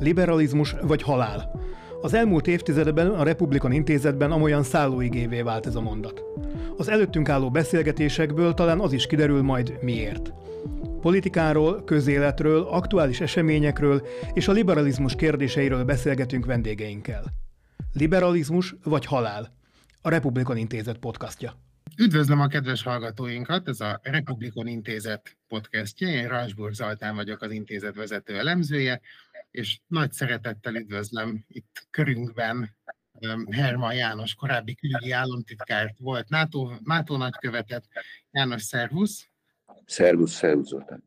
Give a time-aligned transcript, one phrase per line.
[0.00, 1.50] Liberalizmus vagy halál.
[2.00, 6.22] Az elmúlt évtizedben a Republikon Intézetben amolyan szállóigévé vált ez a mondat.
[6.76, 10.32] Az előttünk álló beszélgetésekből talán az is kiderül majd miért.
[11.00, 17.24] Politikáról, közéletről, aktuális eseményekről és a liberalizmus kérdéseiről beszélgetünk vendégeinkkel.
[17.92, 19.56] Liberalizmus vagy halál?
[20.02, 21.54] A Republikon Intézet podcastja.
[21.96, 26.08] Üdvözlöm a kedves hallgatóinkat, ez a Republikon Intézet podcastja.
[26.08, 29.00] Én Rajsburg Zoltán vagyok, az intézet vezető elemzője,
[29.58, 32.76] és nagy szeretettel üdvözlöm itt körünkben
[33.50, 37.84] Herman János, korábbi külügyi államtitkárt volt, NATO, NATO nagykövetet.
[38.30, 39.28] János, szervusz!
[39.84, 41.06] Szervusz, szervusz Zoltán!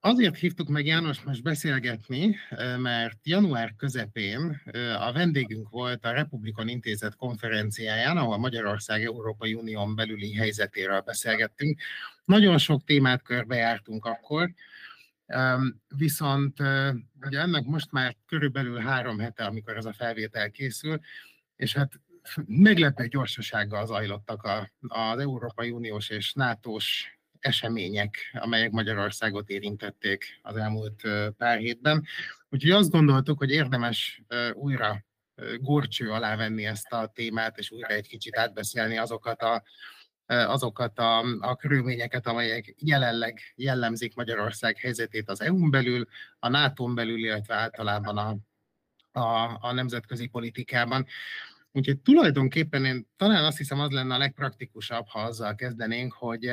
[0.00, 2.36] Azért hívtuk meg János most beszélgetni,
[2.78, 4.62] mert január közepén
[4.98, 11.80] a vendégünk volt a Republikon Intézet konferenciáján, ahol Magyarország Európai Unión belüli helyzetéről beszélgettünk.
[12.24, 14.50] Nagyon sok témát körbejártunk akkor,
[15.96, 16.60] Viszont
[17.20, 21.00] ugye ennek most már körülbelül három hete, amikor ez a felvétel készül,
[21.56, 21.92] és hát
[22.46, 31.02] meglepő gyorsasággal zajlottak a, az Európai Uniós és NATO-s események, amelyek Magyarországot érintették az elmúlt
[31.36, 32.04] pár hétben.
[32.48, 35.04] Úgyhogy azt gondoltuk, hogy érdemes újra
[35.60, 39.62] górcső alá venni ezt a témát, és újra egy kicsit átbeszélni azokat a
[40.26, 46.06] azokat a, a körülményeket, amelyek jelenleg jellemzik Magyarország helyzetét az EU-n belül,
[46.38, 48.36] a NATO-n belül, illetve általában a,
[49.20, 51.06] a, a nemzetközi politikában.
[51.72, 56.52] Úgyhogy tulajdonképpen én talán azt hiszem az lenne a legpraktikusabb, ha azzal kezdenénk, hogy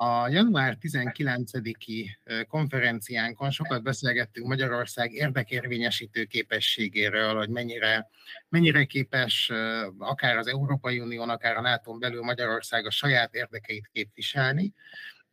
[0.00, 2.06] a január 19-i
[2.48, 8.08] konferenciánkon sokat beszélgettünk Magyarország érdekérvényesítő képességéről, hogy mennyire,
[8.48, 9.52] mennyire képes
[9.98, 14.74] akár az Európai Unión, akár a nato belül Magyarország a saját érdekeit képviselni,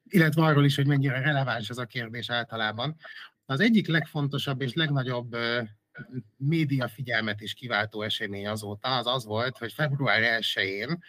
[0.04, 2.96] illetve arról is, hogy mennyire releváns ez a kérdés általában.
[3.46, 5.36] Az egyik legfontosabb és legnagyobb
[6.38, 11.04] média figyelmet is kiváltó esemény azóta az az volt, hogy február 1-én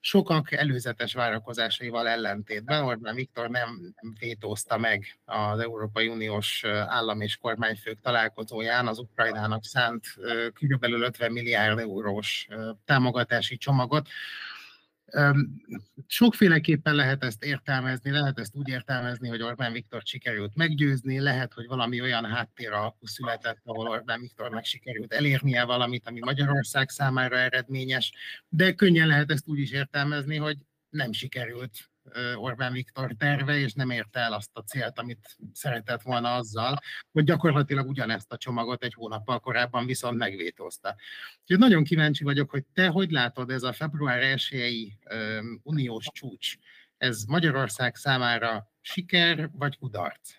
[0.00, 8.00] sokak előzetes várakozásaival ellentétben Orbán Viktor nem vétózta meg az Európai Uniós állam és kormányfők
[8.00, 10.06] találkozóján az Ukrajnának szánt
[10.52, 10.84] kb.
[10.84, 12.48] 50 milliárd eurós
[12.84, 14.08] támogatási csomagot,
[16.06, 21.66] Sokféleképpen lehet ezt értelmezni, lehet ezt úgy értelmezni, hogy Orbán Viktor sikerült meggyőzni, lehet, hogy
[21.66, 28.12] valami olyan háttér alapú született, ahol Orbán Viktornak sikerült elérnie valamit, ami Magyarország számára eredményes,
[28.48, 30.56] de könnyen lehet ezt úgy is értelmezni, hogy
[30.90, 31.90] nem sikerült
[32.36, 36.78] Orbán Viktor terve, és nem érte el azt a célt, amit szeretett volna azzal,
[37.12, 40.96] hogy gyakorlatilag ugyanezt a csomagot egy hónappal korábban viszont megvétózta.
[41.40, 44.92] Úgyhogy nagyon kíváncsi vagyok, hogy te hogy látod ez a február 1
[45.62, 46.56] uniós csúcs,
[46.96, 50.36] ez Magyarország számára siker vagy kudarc?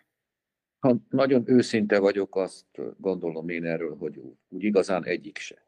[0.80, 2.66] Ha nagyon őszinte vagyok, azt
[2.98, 5.68] gondolom én erről, hogy úgy igazán egyik se.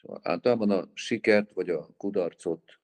[0.00, 2.80] Szóval általában a sikert vagy a kudarcot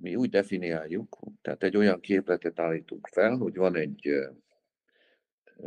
[0.00, 4.10] mi úgy definiáljuk, tehát egy olyan képletet állítunk fel, hogy van egy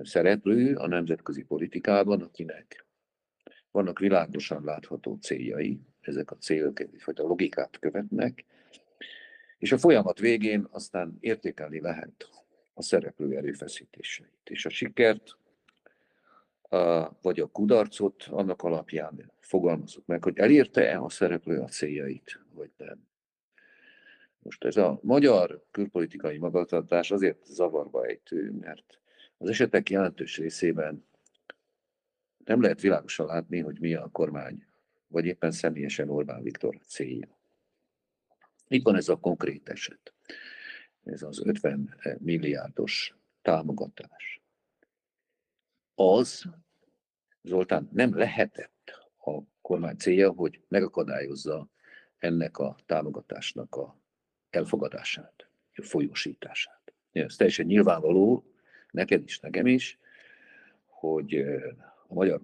[0.01, 2.85] szereplő a nemzetközi politikában, akinek
[3.72, 8.45] vannak világosan látható céljai, ezek a célok egyfajta logikát követnek,
[9.57, 12.29] és a folyamat végén aztán értékelni lehet
[12.73, 14.49] a szereplő erőfeszítéseit.
[14.49, 15.38] És a sikert,
[16.61, 22.72] a, vagy a kudarcot annak alapján fogalmazunk meg, hogy elérte-e a szereplő a céljait, vagy
[22.77, 23.11] nem.
[24.43, 28.99] Most ez a magyar külpolitikai magatartás azért zavarba ejtő, mert
[29.37, 31.05] az esetek jelentős részében
[32.45, 34.65] nem lehet világosan látni, hogy mi a kormány,
[35.07, 37.37] vagy éppen személyesen Orbán Viktor célja.
[38.67, 40.13] Itt van ez a konkrét eset.
[41.03, 44.41] Ez az 50 milliárdos támogatás.
[45.95, 46.45] Az,
[47.41, 51.67] Zoltán, nem lehetett a kormány célja, hogy megakadályozza
[52.17, 54.03] ennek a támogatásnak a
[54.56, 56.94] elfogadását, folyósítását.
[57.12, 58.46] Ez teljesen nyilvánvaló,
[58.91, 60.00] neked is, nekem is,
[60.85, 61.34] hogy
[62.08, 62.41] a magyar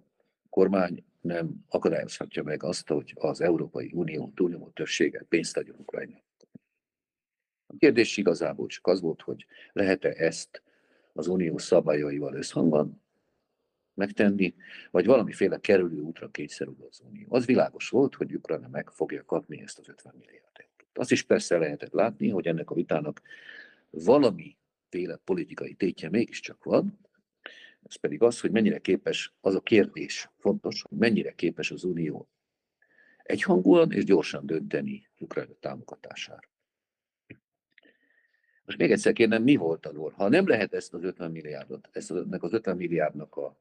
[0.50, 6.24] kormány nem akadályozhatja meg azt, hogy az Európai Unió túlnyomó többsége pénzt adjon Ukrajnának.
[7.68, 10.64] A kérdés igazából csak az volt, hogy lehet-e ezt
[11.14, 13.02] az unió szabályaival összhangban
[13.94, 14.56] megtenni,
[14.92, 17.26] vagy valamiféle kerülő útra kényszerül az unió.
[17.30, 20.50] Az világos volt, hogy Ukrajna meg fogja kapni ezt az 50 milliárdot.
[21.00, 23.22] Azt is persze lehetett látni, hogy ennek a vitának
[23.90, 27.00] valamiféle politikai tétje mégiscsak van,
[27.84, 32.28] ez pedig az, hogy mennyire képes, az a kérdés fontos, hogy mennyire képes az Unió
[33.24, 36.50] egyhangúan és gyorsan dönteni Ukrajna támogatására.
[38.66, 40.14] Most még egyszer kérdem, mi volt a dolog?
[40.14, 43.56] Ha nem lehet ezt az 50 milliárdot, ezt az, az 50 milliárdnak a,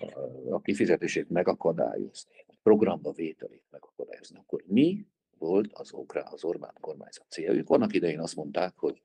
[0.00, 5.06] a, a kifizetését megakadályozni, a programba vételét megakadályozni, akkor mi
[5.40, 7.52] volt az, Okrá, az Orbán kormányzat célja?
[7.52, 9.00] Ők vannak idején azt mondták, hogy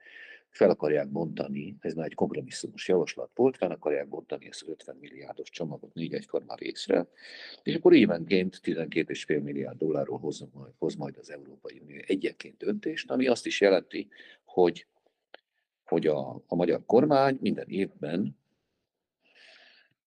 [0.50, 4.96] fel akarják bontani, ez már egy kompromisszumos javaslat volt, fel akarják bontani ezt az 50
[4.96, 7.08] milliárdos csomagot négy egykor már részre,
[7.64, 13.12] és akkor évenként 12,5 milliárd dollárról hoz majd, hoz majd az Európai Unió egyenként döntést,
[13.12, 14.08] ami azt is jelenti,
[14.44, 14.88] hogy,
[15.86, 18.38] hogy a, a magyar kormány minden évben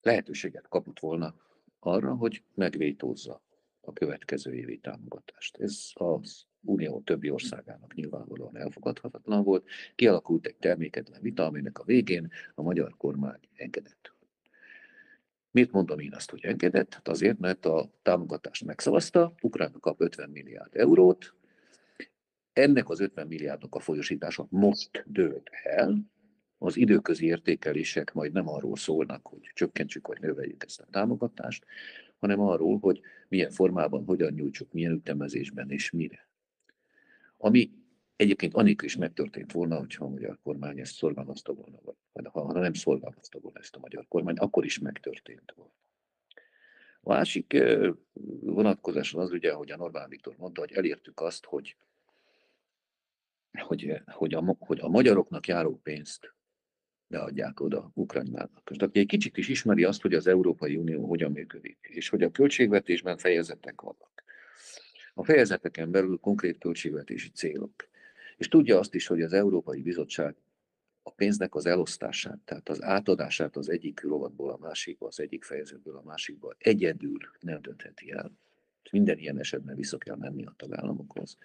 [0.01, 1.35] lehetőséget kapott volna
[1.79, 3.41] arra, hogy megvétózza
[3.89, 5.57] a következő évi támogatást.
[5.57, 9.65] Ez az Unió többi országának nyilvánvalóan elfogadhatatlan volt.
[9.95, 14.13] Kialakult egy terméketlen vita, aminek a végén a magyar kormány engedett.
[15.51, 16.93] Miért mondom én azt, hogy engedett?
[16.93, 21.33] Hát azért, mert a támogatást megszavazta, Ukrajna kap 50 milliárd eurót,
[22.53, 25.97] ennek az 50 milliárdnak a folyosítása most dőlt el,
[26.57, 31.65] az időközi értékelések majd nem arról szólnak, hogy csökkentsük vagy növeljük ezt a támogatást,
[32.19, 36.29] hanem arról, hogy milyen formában, hogyan nyújtsuk, milyen ütemezésben és mire.
[37.37, 37.71] Ami
[38.15, 41.95] egyébként anélkül is megtörtént volna, hogyha a magyar kormány ezt szorgalmazta volna, vagy
[42.31, 45.73] ha nem szorgalmazta volna ezt a magyar kormány, akkor is megtörtént volna.
[47.01, 47.63] A másik
[48.39, 51.75] vonatkozás az ugye, hogy a Norbán Viktor mondta, hogy elértük azt, hogy,
[53.51, 56.33] hogy, hogy, a, hogy a magyaroknak járó pénzt
[57.09, 58.61] beadják oda Ukrajnának.
[58.69, 62.23] Most aki egy kicsit is ismeri azt, hogy az Európai Unió hogyan működik, és hogy
[62.23, 64.23] a költségvetésben fejezetek vannak.
[65.13, 67.87] A fejezeteken belül konkrét költségvetési célok.
[68.37, 70.35] És tudja azt is, hogy az Európai Bizottság
[71.03, 75.95] a pénznek az elosztását, tehát az átadását az egyik rovatból a másikba, az egyik fejezetből
[75.95, 78.31] a másikba egyedül nem döntheti el.
[78.91, 81.37] Minden ilyen esetben vissza kell menni a tagállamokhoz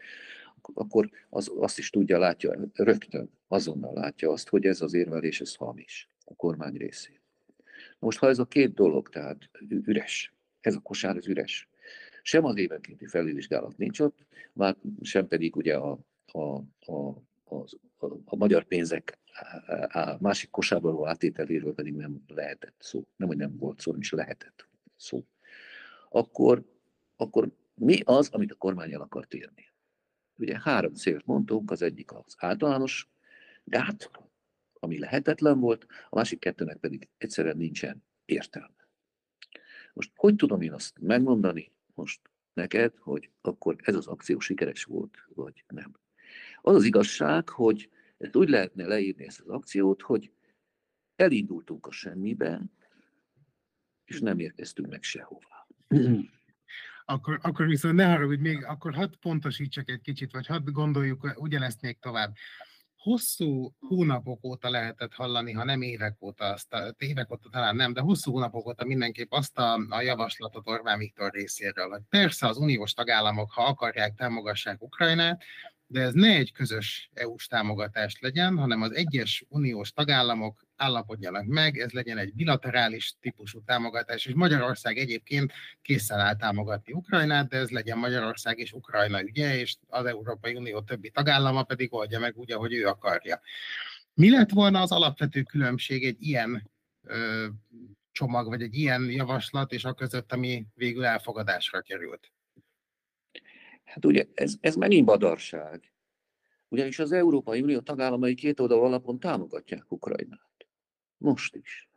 [0.75, 5.55] akkor az, azt is tudja, látja, rögtön, azonnal látja azt, hogy ez az érvelés, ez
[5.55, 7.21] hamis a kormány részén.
[7.99, 11.69] Most, ha ez a két dolog, tehát üres, ez a kosár, ez üres,
[12.23, 15.99] sem az évenkénti felülvizsgálat nincs ott, már sem pedig ugye a,
[16.33, 17.09] a, a,
[17.45, 17.55] a,
[17.97, 19.19] a, a magyar pénzek
[19.89, 23.07] a másik kosárba való átételéről pedig nem lehetett szó.
[23.17, 25.25] Nem, hogy nem volt szó, nem is lehetett szó.
[26.09, 26.65] Akkor,
[27.17, 29.73] akkor mi az, amit a kormány el akart érni?
[30.37, 33.09] Ugye három célt mondtunk, az egyik az általános
[33.65, 34.11] gát,
[34.73, 38.89] ami lehetetlen volt, a másik kettőnek pedig egyszerűen nincsen értelme.
[39.93, 42.21] Most hogy tudom én azt megmondani most
[42.53, 45.93] neked, hogy akkor ez az akció sikeres volt, vagy nem?
[46.63, 50.33] Az az igazság, hogy ezt úgy lehetne leírni ezt az akciót, hogy
[51.17, 52.63] elindultunk a semmibe,
[54.05, 55.67] és nem érkeztünk meg sehová
[57.05, 61.81] akkor, akkor viszont ne haragudj, még akkor hadd pontosítsak egy kicsit, vagy hadd gondoljuk ugyanezt
[61.81, 62.35] még tovább.
[62.97, 67.93] Hosszú hónapok óta lehetett hallani, ha nem évek óta, azt a, évek óta talán nem,
[67.93, 72.57] de hosszú hónapok óta mindenképp azt a, a javaslatot Orbán Viktor részéről, hogy persze az
[72.57, 75.43] uniós tagállamok, ha akarják, támogassák Ukrajnát,
[75.87, 81.79] de ez ne egy közös EU-s támogatás legyen, hanem az egyes uniós tagállamok állapodjanak meg,
[81.79, 85.53] ez legyen egy bilaterális típusú támogatás, és Magyarország egyébként
[85.83, 90.81] készen áll támogatni Ukrajnát, de ez legyen Magyarország és Ukrajna ügye, és az Európai Unió
[90.81, 93.41] többi tagállama pedig oldja meg úgy, ahogy ő akarja.
[94.15, 96.71] Mi lett volna az alapvető különbség egy ilyen
[97.03, 97.47] ö,
[98.13, 102.33] csomag, vagy egy ilyen javaslat, és a között, ami végül elfogadásra került?
[103.85, 105.93] Hát ugye ez, ez megint badarság.
[106.69, 110.67] Ugyanis az Európai Unió tagállamai két oldal alapon támogatják Ukrajnát.
[111.17, 111.89] Most is.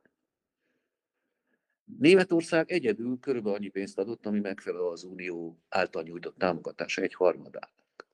[2.00, 8.08] Németország egyedül körülbelül annyi pénzt adott, ami megfelel az Unió által nyújtott támogatása egy harmadának.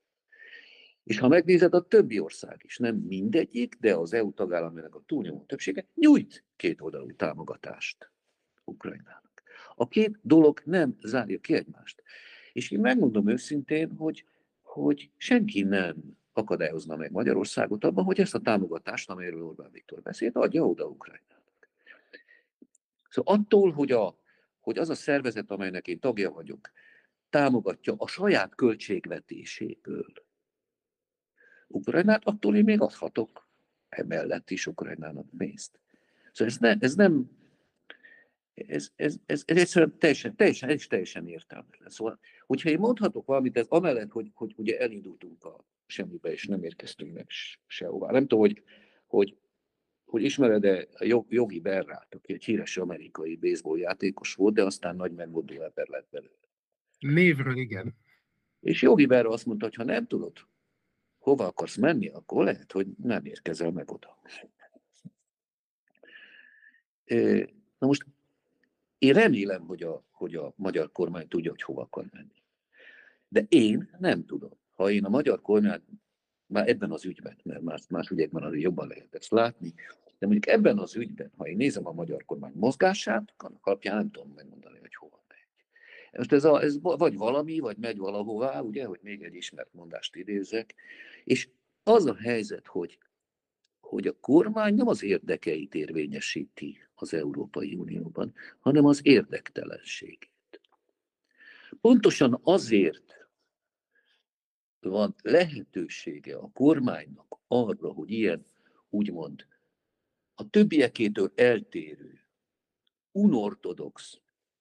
[1.03, 5.44] És ha megnézed, a többi ország is, nem mindegyik, de az EU tagállamának a túlnyomó
[5.46, 8.12] többsége nyújt két oldalú támogatást
[8.63, 9.44] Ukrajnának.
[9.75, 12.03] A két dolog nem zárja ki egymást.
[12.53, 14.25] És én megmondom őszintén, hogy,
[14.62, 20.36] hogy senki nem akadályozna meg Magyarországot abban, hogy ezt a támogatást, amelyről Orbán Viktor beszélt,
[20.36, 21.67] adja oda Ukrajnának.
[23.10, 24.17] Szóval attól, hogy, a,
[24.60, 26.72] hogy az a szervezet, amelynek én tagja vagyok,
[27.29, 30.13] támogatja a saját költségvetéséből
[31.67, 33.48] Ukrajnát, attól én még adhatok
[33.89, 35.79] emellett is Ukrajnának pénzt.
[36.31, 37.29] Szóval ez, ne, ez nem,
[38.53, 41.89] ez, ez, ez, ez egyszerűen teljesen, teljesen, ez teljesen értelmetlen.
[41.89, 46.63] Szóval, hogyha én mondhatok valamit, ez amellett, hogy, hogy ugye elindultunk a semmibe, és nem
[46.63, 47.27] érkeztünk meg
[47.67, 48.12] sehová.
[48.12, 48.63] Nem tudom, hogy,
[49.07, 49.38] hogy,
[50.05, 55.13] hogy ismered-e a Jogi Berrát, aki egy híres amerikai baseball játékos volt, de aztán nagy
[55.13, 56.50] megmondó ember lett belőle.
[57.00, 57.95] Névről igen.
[58.60, 60.38] És Jogi Berra azt mondta, hogy ha nem tudod,
[61.17, 64.19] hova akarsz menni, akkor lehet, hogy nem érkezel meg oda.
[67.77, 68.05] Na most
[69.03, 72.43] én remélem, hogy a, hogy a magyar kormány tudja, hogy hova akar menni.
[73.27, 74.51] De én nem tudom.
[74.75, 75.81] Ha én a magyar kormány,
[76.45, 79.74] már ebben az ügyben, mert más, más ügyekben azért jobban lehet ezt látni,
[80.19, 84.12] de mondjuk ebben az ügyben, ha én nézem a magyar kormány mozgását, annak alapján nem
[84.12, 85.48] tudom megmondani, hogy hova megy.
[86.12, 90.15] Most ez, a, ez vagy valami, vagy megy valahová, ugye, hogy még egy ismert mondást
[90.15, 90.75] idézek,
[91.24, 91.50] és
[91.83, 92.98] az a helyzet, hogy,
[93.79, 100.62] hogy a kormány nem az érdekeit érvényesíti az Európai Unióban, hanem az érdektelenségét.
[101.81, 103.27] Pontosan azért
[104.79, 108.45] van lehetősége a kormánynak arra, hogy ilyen
[108.89, 109.45] úgymond
[110.36, 112.19] a többiekétől eltérő,
[113.12, 114.19] unortodox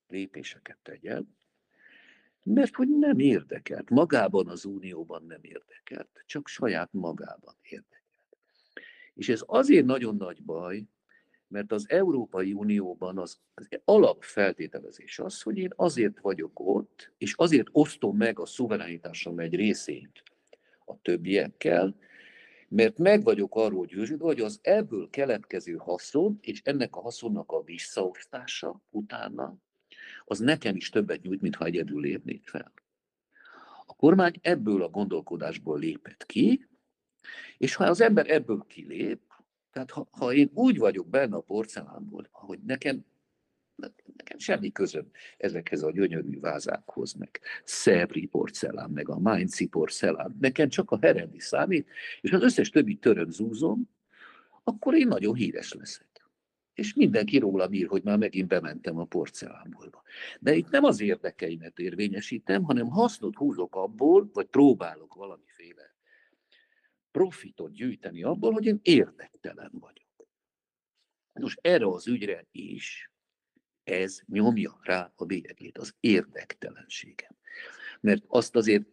[0.08, 1.36] lépéseket tegyen,
[2.44, 8.00] mert hogy nem érdekelt, magában az unióban nem érdekelt, csak saját magában érdekelt.
[9.14, 10.84] És ez azért nagyon nagy baj,
[11.52, 17.68] mert az Európai Unióban az, az alapfeltételezés az, hogy én azért vagyok ott, és azért
[17.72, 20.22] osztom meg a szuverenitásom egy részét
[20.84, 21.96] a többiekkel,
[22.68, 27.62] mert meg vagyok arról győződve, hogy az ebből keletkező haszon, és ennek a haszonnak a
[27.62, 29.56] visszaosztása utána,
[30.24, 32.72] az nekem is többet nyújt, mint ha egyedül lépnék fel.
[33.86, 36.66] A kormány ebből a gondolkodásból lépett ki,
[37.58, 39.31] és ha az ember ebből kilép,
[39.72, 43.04] tehát ha, ha én úgy vagyok benne a porcelánból, hogy nekem,
[44.16, 50.68] nekem semmi közöm ezekhez a gyönyörű vázákhoz, meg Szevri porcelán, meg a Mainzi porcelán, nekem
[50.68, 51.88] csak a Heredi számít,
[52.20, 53.88] és az összes többi török zúzom,
[54.64, 56.10] akkor én nagyon híres leszek.
[56.74, 60.02] És mindenki róla ír, hogy már megint bementem a porcelánbolba.
[60.40, 65.51] De itt nem az érdekeimet érvényesítem, hanem hasznot húzok abból, vagy próbálok valamiféle
[67.12, 70.28] profitot gyűjteni abból, hogy én érdektelen vagyok.
[71.32, 73.10] Most erre az ügyre is
[73.84, 77.36] ez nyomja rá a bélyegét, az érdektelenségem.
[78.00, 78.84] Mert azt azért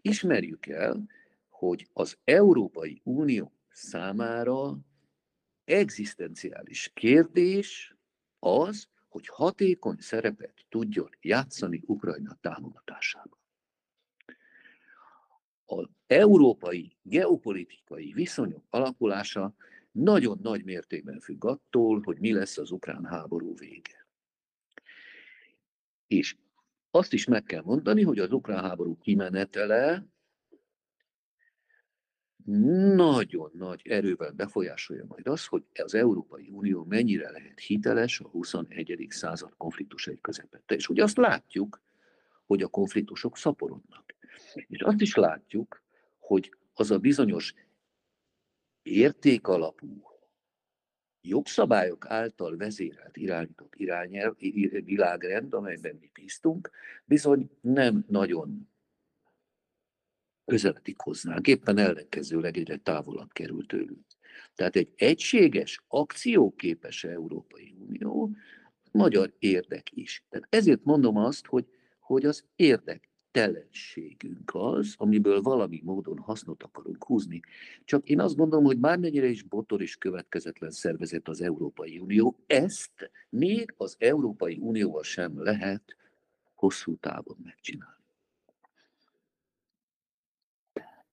[0.00, 1.06] ismerjük el,
[1.48, 4.78] hogy az Európai Unió számára
[5.64, 7.96] egzisztenciális kérdés
[8.38, 13.37] az, hogy hatékony szerepet tudjon játszani Ukrajna támogatásában
[15.70, 19.54] az európai geopolitikai viszonyok alakulása
[19.90, 24.06] nagyon nagy mértékben függ attól, hogy mi lesz az ukrán háború vége.
[26.06, 26.36] És
[26.90, 30.06] azt is meg kell mondani, hogy az ukrán háború kimenetele
[32.94, 39.06] nagyon nagy erővel befolyásolja majd az, hogy az Európai Unió mennyire lehet hiteles a 21.
[39.08, 40.74] század konfliktusai közepette.
[40.74, 41.80] És ugye azt látjuk,
[42.46, 44.17] hogy a konfliktusok szaporodnak.
[44.54, 45.82] És azt is látjuk,
[46.18, 47.54] hogy az a bizonyos
[48.82, 50.08] értékalapú,
[51.20, 54.34] jogszabályok által vezérelt, irányított irányelv,
[54.84, 56.70] világrend, amelyben mi bíztunk,
[57.04, 58.68] bizony nem nagyon
[60.44, 64.06] közeledik hozzánk, éppen ellenkezőleg egyre távolabb került tőlünk.
[64.54, 68.36] Tehát egy egységes, akcióképes Európai Unió
[68.92, 70.24] magyar érdek is.
[70.28, 71.66] Tehát ezért mondom azt, hogy,
[71.98, 77.40] hogy az érdek telenségünk az, amiből valami módon hasznot akarunk húzni.
[77.84, 83.10] Csak én azt gondolom, hogy bármennyire is botor és következetlen szervezet az Európai Unió, ezt
[83.28, 85.96] még az Európai Unióval sem lehet
[86.54, 87.96] hosszú távon megcsinálni.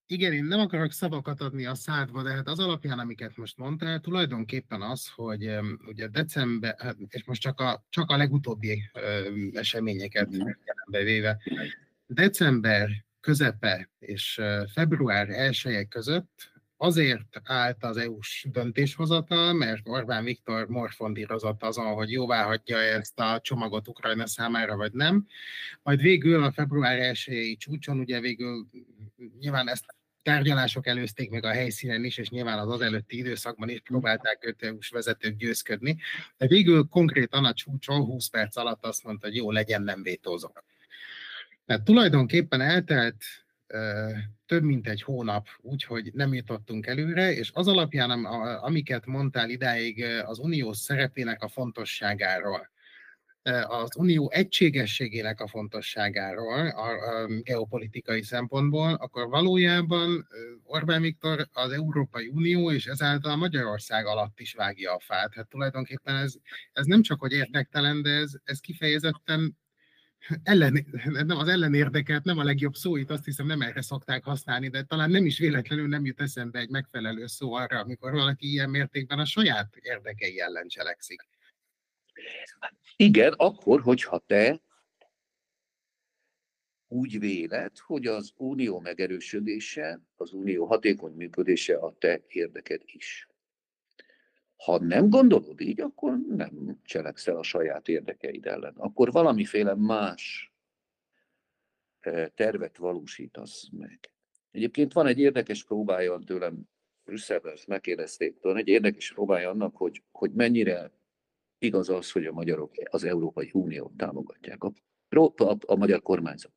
[0.08, 4.00] Igen, én nem akarok szavakat adni a szádba, de hát az alapján, amiket most mondtál,
[4.00, 9.50] tulajdonképpen az, hogy um, ugye december, hát, és most csak a, csak a legutóbbi um,
[9.52, 10.48] eseményeket mm.
[10.90, 11.38] véve,
[12.06, 14.40] december közepe és
[14.72, 22.44] február 1 között azért állt az EU-s döntéshozatal, mert Orbán Viktor morfondírozott azon, hogy jóvá
[22.44, 25.26] hagyja ezt a csomagot Ukrajna számára, vagy nem.
[25.82, 28.66] Majd végül a február 1 csúcson, ugye végül
[29.38, 29.84] nyilván ezt
[30.22, 34.88] tárgyalások előzték még a helyszínen is, és nyilván az előtti időszakban is próbálták őt EU-s
[34.88, 35.96] vezetők győzködni,
[36.36, 40.64] de végül konkrétan a csúcson 20 perc alatt azt mondta, hogy jó, legyen, nem vétózok.
[41.66, 43.24] Tehát tulajdonképpen eltelt
[44.46, 48.24] több mint egy hónap, úgyhogy nem jutottunk előre, és az alapján,
[48.60, 52.70] amiket mondtál idáig az unió szerepének a fontosságáról,
[53.66, 60.28] az unió egységességének a fontosságáról a geopolitikai szempontból, akkor valójában
[60.64, 65.34] Orbán Viktor az Európai Unió és ezáltal Magyarország alatt is vágja a fát.
[65.34, 66.34] Hát tulajdonképpen ez,
[66.72, 69.56] ez nem csak hogy érdektelen, de ez, ez kifejezetten
[70.42, 74.68] ellen, nem az ellenérdeket, nem a legjobb szó, itt azt hiszem nem erre szokták használni,
[74.68, 78.70] de talán nem is véletlenül nem jut eszembe egy megfelelő szó arra, amikor valaki ilyen
[78.70, 81.28] mértékben a saját érdekei ellen cselekszik.
[82.96, 84.60] Igen, akkor, hogyha te
[86.88, 93.28] úgy véled, hogy az unió megerősödése, az unió hatékony működése a te érdeked is.
[94.56, 98.74] Ha nem gondolod így, akkor nem cselekszel a saját érdekeid ellen.
[98.76, 100.52] Akkor valamiféle más
[102.00, 104.10] eh, tervet valósítasz meg.
[104.50, 106.68] Egyébként van egy érdekes próbája tőlem,
[107.04, 110.90] Brüsszelben ezt megkérdezték, van egy érdekes próbája annak, hogy, hogy mennyire
[111.58, 114.72] igaz az, hogy a magyarok az Európai Uniót támogatják, a,
[115.36, 116.52] a, a magyar kormányzat.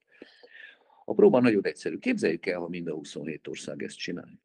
[1.06, 1.98] A próba nagyon egyszerű.
[1.98, 4.38] Képzeljük el, ha mind a 27 ország ezt csinálja.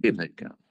[0.00, 0.63] Képzeljük el.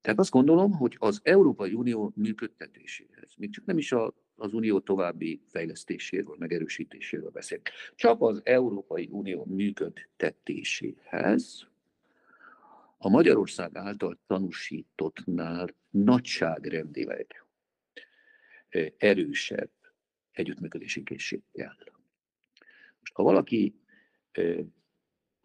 [0.00, 4.80] Tehát azt gondolom, hogy az Európai Unió működtetéséhez, még csak nem is a, az Unió
[4.80, 11.68] további fejlesztéséről, megerősítéséről beszélek, csak az Európai Unió működtetéséhez
[12.98, 17.44] a Magyarország által tanúsítottnál nagyságrendileg
[18.96, 19.70] erősebb
[20.32, 21.76] együttműködési készség kell.
[23.00, 23.74] Most ha valaki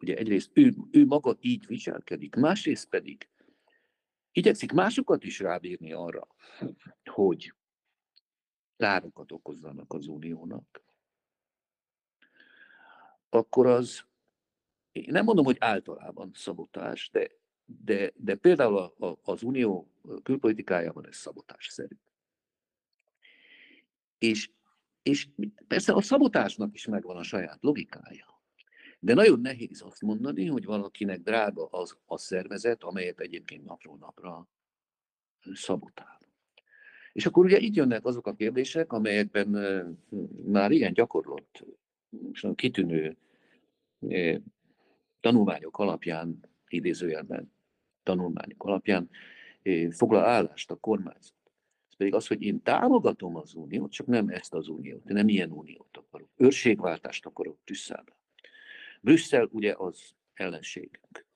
[0.06, 3.28] ugye egyrészt ő, ő maga így viselkedik, másrészt pedig
[4.32, 6.26] igyekszik másokat is rábírni arra,
[7.04, 7.54] hogy
[8.76, 10.82] károkat okozzanak az uniónak,
[13.28, 14.04] akkor az,
[14.92, 17.30] én nem mondom, hogy általában szabotás, de,
[17.64, 19.90] de, de például a, a, az unió
[20.22, 21.96] külpolitikájában ez szabotásszerű.
[24.18, 24.50] És,
[25.02, 25.28] és
[25.66, 28.35] persze a szabotásnak is megvan a saját logikája.
[28.98, 34.48] De nagyon nehéz azt mondani, hogy valakinek drága az a szervezet, amelyet egyébként napról napra
[35.54, 36.20] szabotál.
[37.12, 39.48] És akkor ugye itt jönnek azok a kérdések, amelyekben
[40.44, 41.64] már ilyen gyakorlott,
[42.54, 43.16] kitűnő
[45.20, 47.52] tanulmányok alapján, idézőjelben
[48.02, 49.10] tanulmányok alapján
[49.90, 51.34] foglal állást a kormányzat.
[51.88, 55.50] Ez pedig az, hogy én támogatom az uniót, csak nem ezt az uniót, nem ilyen
[55.50, 56.28] uniót akarok.
[56.36, 58.14] Őrségváltást akarok Brüsszelben.
[59.06, 61.26] Brüsszel ugye az ellenségünk.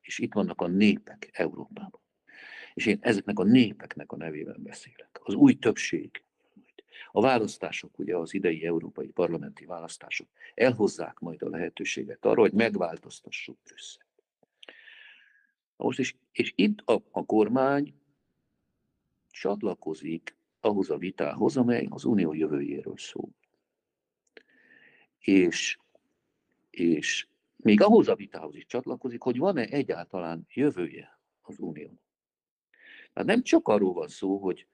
[0.00, 2.00] És itt vannak a népek Európában.
[2.74, 5.20] És én ezeknek a népeknek a nevében beszélek.
[5.22, 6.22] Az új többség,
[7.12, 13.58] a választások, ugye az idei európai parlamenti választások elhozzák majd a lehetőséget arra, hogy megváltoztassuk
[13.64, 14.06] Brüsszel.
[15.76, 17.94] Most is, és itt a, a kormány
[19.30, 23.30] csatlakozik ahhoz a vitához, amely az unió jövőjéről szól.
[25.18, 25.78] És
[26.78, 32.02] és még ahhoz a vitához is csatlakozik, hogy van-e egyáltalán jövője az unió.
[33.12, 34.66] Tehát nem csak arról van szó, hogy,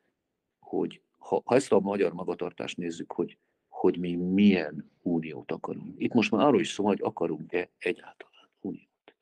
[0.59, 3.39] hogy ha, ha ezt a magyar magatartást nézzük, hogy,
[3.69, 6.01] hogy mi milyen uniót akarunk.
[6.01, 9.15] Itt most már arról is szó, hogy akarunk-e egyáltalán uniót.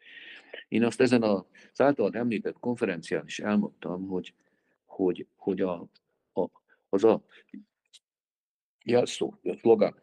[0.68, 4.34] Én azt ezen az általán említett konferencián is elmondtam, hogy,
[4.84, 5.88] hogy, hogy a,
[6.32, 6.48] a,
[6.88, 7.22] az a
[8.84, 10.02] jelszó, a szlogán,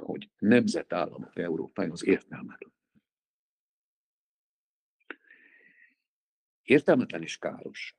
[0.00, 2.72] hogy nemzetállamok Európája az értelmetlen.
[6.62, 7.96] Értelmetlen és káros.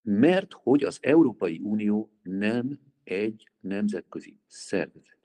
[0.00, 5.18] Mert hogy az Európai Unió nem egy nemzetközi szervezet.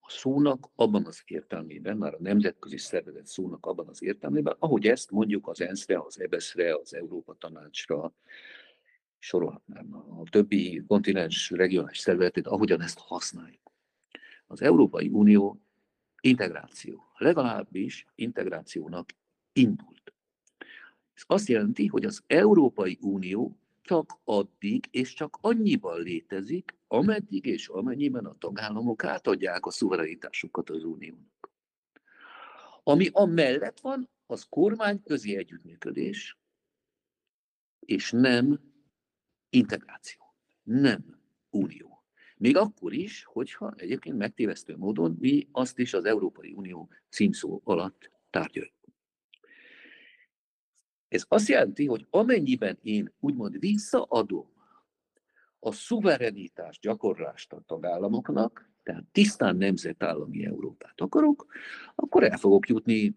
[0.00, 5.10] A szónak abban az értelmében, már a nemzetközi szervezet szónak abban az értelmében, ahogy ezt
[5.10, 8.14] mondjuk az ENSZ-re, az EBS-re, az Európa Tanácsra,
[9.22, 13.72] sorolhatnám a többi kontinens regionális szervezetét, ahogyan ezt használjuk
[14.46, 15.60] az Európai Unió
[16.20, 19.12] integráció, legalábbis integrációnak
[19.52, 20.14] indult.
[21.14, 27.68] Ez azt jelenti, hogy az Európai Unió csak addig és csak annyiban létezik, ameddig és
[27.68, 31.50] amennyiben a tagállamok átadják a szuverenitásukat az uniónak.
[32.82, 36.38] Ami amellett van, az kormányközi együttműködés,
[37.78, 38.71] és nem
[39.52, 40.20] integráció,
[40.62, 41.18] nem
[41.50, 42.04] unió.
[42.36, 48.10] Még akkor is, hogyha egyébként megtévesztő módon mi azt is az Európai Unió címszó alatt
[48.30, 48.74] tárgyaljuk.
[51.08, 54.50] Ez azt jelenti, hogy amennyiben én úgymond visszaadom
[55.58, 61.46] a szuverenitás gyakorlást a tagállamoknak, tehát tisztán nemzetállami Európát akarok,
[61.94, 63.16] akkor el fogok jutni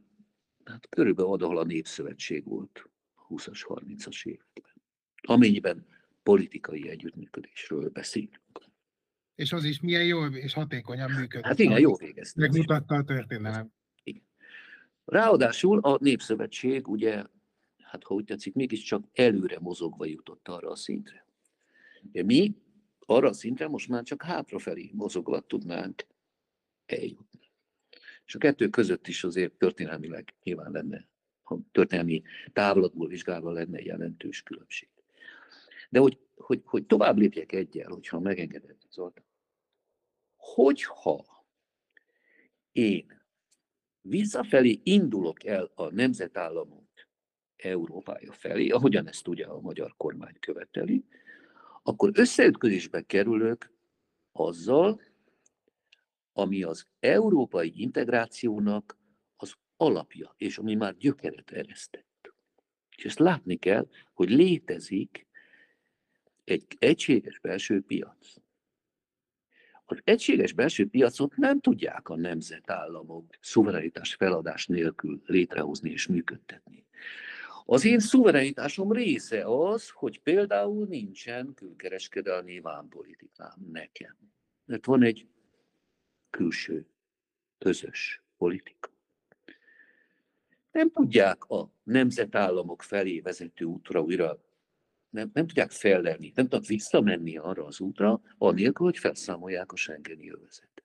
[0.64, 2.90] hát körülbelül oda, ahol a Népszövetség volt
[3.30, 4.74] 20-as, 30-as években.
[5.22, 5.86] Amennyiben
[6.26, 8.66] politikai együttműködésről beszélünk.
[9.36, 11.46] És az is milyen jól és hatékonyan működik.
[11.46, 12.42] Hát igen, jó végezte.
[12.42, 13.72] Megmutatta a történelem.
[14.04, 14.24] Igen.
[15.06, 17.24] Ráadásul a Népszövetség ugye,
[17.78, 21.26] hát ha úgy tetszik, mégiscsak előre mozogva jutott arra a szintre,
[22.12, 22.56] Mi
[23.00, 26.06] arra szintre most már csak hátrafelé mozogva tudnánk
[26.86, 27.52] eljutni.
[28.26, 31.08] És a kettő között is azért történelmileg nyilván lenne,
[31.44, 32.22] a történelmi
[32.54, 34.90] távlatból vizsgálva lenne jelentős különbség.
[35.96, 39.26] De hogy, hogy, hogy tovább lépjek egyel, hogyha megengedett Zoltán.
[40.36, 41.26] Hogyha
[42.72, 43.22] én
[44.02, 46.90] visszafelé indulok el a nemzetállamok
[47.56, 51.06] Európája felé, ahogyan ezt ugye a magyar kormány követeli,
[51.84, 53.72] akkor összeütközésbe kerülök
[54.32, 55.02] azzal,
[56.34, 58.98] ami az európai integrációnak
[59.36, 62.34] az alapja, és ami már gyökeret eresztett.
[62.96, 65.25] És ezt látni kell, hogy létezik
[66.46, 68.34] egy egységes belső piac.
[69.86, 76.86] Az egységes belső piacot nem tudják a nemzetállamok szuverenitás feladás nélkül létrehozni és működtetni.
[77.66, 84.16] Az én szuverenitásom része az, hogy például nincsen külkereskedelmi vámpolitikám nekem.
[84.66, 85.28] Mert van egy
[86.30, 86.88] külső,
[87.58, 88.90] közös politika.
[90.72, 94.40] Nem tudják a nemzetállamok felé vezető útra újra,
[95.16, 100.32] nem, nem tudják fellelni, nem tudnak visszamenni arra az útra, anélkül, hogy felszámolják a Schengeni
[100.32, 100.84] övezetet.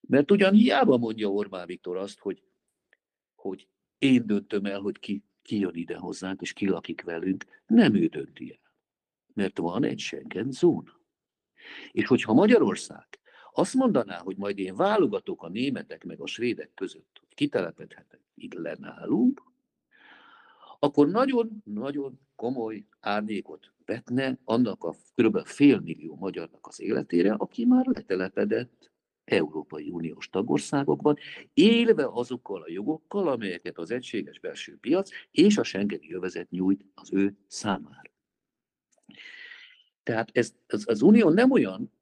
[0.00, 2.42] Mert ugyan hiába mondja Orbán Viktor azt, hogy,
[3.34, 7.94] hogy én döntöm el, hogy ki, ki jön ide hozzánk, és ki lakik velünk, nem
[7.94, 8.72] ő dönti el.
[9.34, 11.00] Mert van egy Schengen zóna.
[11.90, 13.06] És hogyha Magyarország
[13.52, 18.54] azt mondaná, hogy majd én válogatok a németek meg a svédek között, hogy kitelepedhetek itt
[18.54, 19.49] le nálunk,
[20.82, 25.46] akkor nagyon-nagyon komoly árnyékot vetne annak a kb.
[25.46, 28.90] félmillió magyarnak az életére, aki már letelepedett
[29.24, 31.16] Európai Uniós tagországokban,
[31.54, 37.12] élve azokkal a jogokkal, amelyeket az egységes belső piac és a Schengeni övezet nyújt az
[37.12, 38.10] ő számára.
[40.02, 41.92] Tehát ez, az, az Unió nem olyan,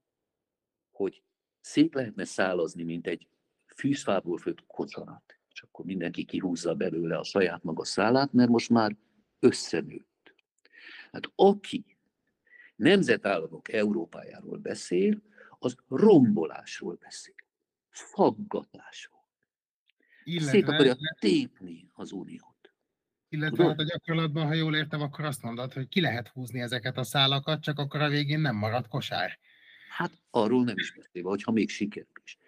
[0.91, 1.23] hogy
[1.61, 3.29] szét lehetne szálazni, mint egy
[3.77, 5.38] fűszfából főtt kocsarat.
[5.59, 8.97] És akkor mindenki kihúzza belőle a saját maga szálát, mert most már
[9.39, 10.35] összenőtt.
[11.13, 11.97] Hát aki
[12.77, 15.23] nemzetállamok Európájáról beszél,
[15.59, 17.35] az rombolásról beszél,
[17.91, 19.29] faggatásról.
[20.25, 22.73] Illetve, Szét akarja tépni az uniót.
[23.29, 26.97] Illetve hát a gyakorlatban, ha jól értem, akkor azt mondod, hogy ki lehet húzni ezeket
[26.97, 29.39] a szálakat, csak akkor a végén nem marad kosár.
[29.89, 32.39] Hát arról nem is beszélve, hogyha még sikerül is.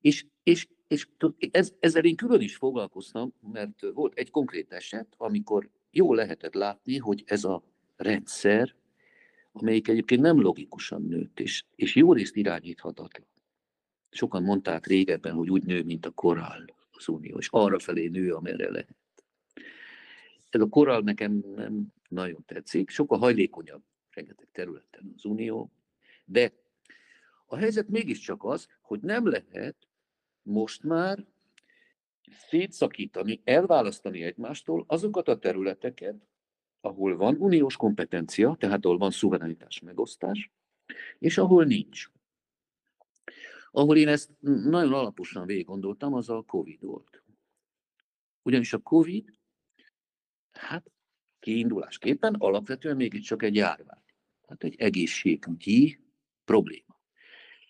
[0.00, 1.08] És, és, és
[1.50, 6.98] ez, ezzel én külön is foglalkoztam, mert volt egy konkrét eset, amikor jól lehetett látni,
[6.98, 7.62] hogy ez a
[7.96, 8.74] rendszer,
[9.52, 13.26] amelyik egyébként nem logikusan nőtt, és, és jó részt irányíthatatlan.
[14.10, 18.34] Sokan mondták régebben, hogy úgy nő, mint a korál az unió, és arra felé nő,
[18.34, 18.96] amerre lehet.
[20.50, 25.72] Ez a korál nekem nem nagyon tetszik, sokkal hajlékonyabb rengeteg területen az unió,
[26.24, 26.52] de
[27.46, 29.88] a helyzet mégiscsak az, hogy nem lehet
[30.50, 31.26] most már
[32.48, 36.28] szétszakítani, elválasztani egymástól azokat a területeket,
[36.80, 40.50] ahol van uniós kompetencia, tehát ahol van szuverenitás megosztás,
[41.18, 42.10] és ahol nincs.
[43.70, 47.22] Ahol én ezt nagyon alaposan végig gondoltam, az a Covid volt.
[48.42, 49.38] Ugyanis a Covid,
[50.50, 50.90] hát
[51.38, 54.02] kiindulásképpen alapvetően mégiscsak egy járvány.
[54.40, 56.00] Tehát egy egészségügyi
[56.44, 57.00] probléma.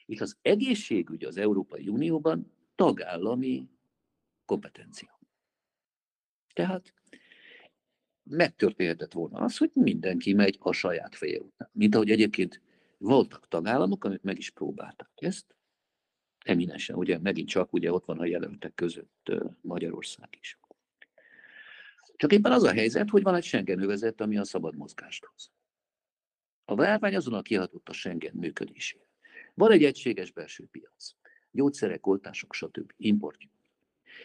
[0.06, 3.68] És az egészségügy az Európai Unióban tagállami
[4.44, 5.20] kompetencia.
[6.52, 6.94] Tehát
[8.22, 11.70] megtörténhetett volna az, hogy mindenki megy a saját feje után.
[11.72, 12.62] Mint ahogy egyébként
[12.98, 15.56] voltak tagállamok, amik meg is próbálták ezt,
[16.38, 20.58] eminensen, ugye megint csak ugye ott van a jelöltek között Magyarország is.
[22.16, 25.50] Csak éppen az a helyzet, hogy van egy Schengen övezet, ami a szabad mozgást hoz.
[26.64, 29.04] A várvány azonnal kihatott a Schengen működésére.
[29.54, 31.14] Van egy egységes belső piac.
[31.50, 32.92] Gyógyszerek, oltások, stb.
[32.96, 33.52] Importjuk.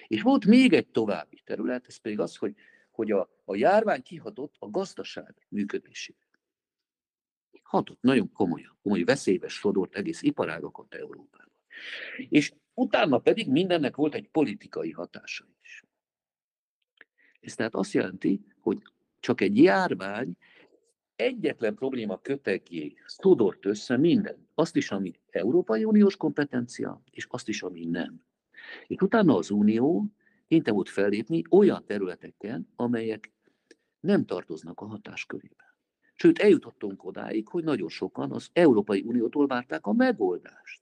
[0.07, 2.55] És volt még egy további terület, ez pedig az, hogy,
[2.91, 6.17] hogy a, a járvány kihatott a gazdaság működésére.
[7.63, 11.51] Hatott nagyon komolyan, komoly veszélybe sodort egész iparágakat Európában.
[12.29, 15.83] És utána pedig mindennek volt egy politikai hatása is.
[17.41, 18.81] Ez tehát azt jelenti, hogy
[19.19, 20.37] csak egy járvány
[21.15, 24.47] egyetlen probléma kötegjé szodort össze minden.
[24.53, 28.21] Azt is, ami Európai Uniós kompetencia, és azt is, ami nem.
[28.87, 30.05] És utána az Unió
[30.47, 33.31] kényte volt fellépni olyan területeken, amelyek
[33.99, 35.75] nem tartoznak a hatáskörébe.
[36.13, 40.81] Sőt, eljutottunk odáig, hogy nagyon sokan az Európai Uniótól várták a megoldást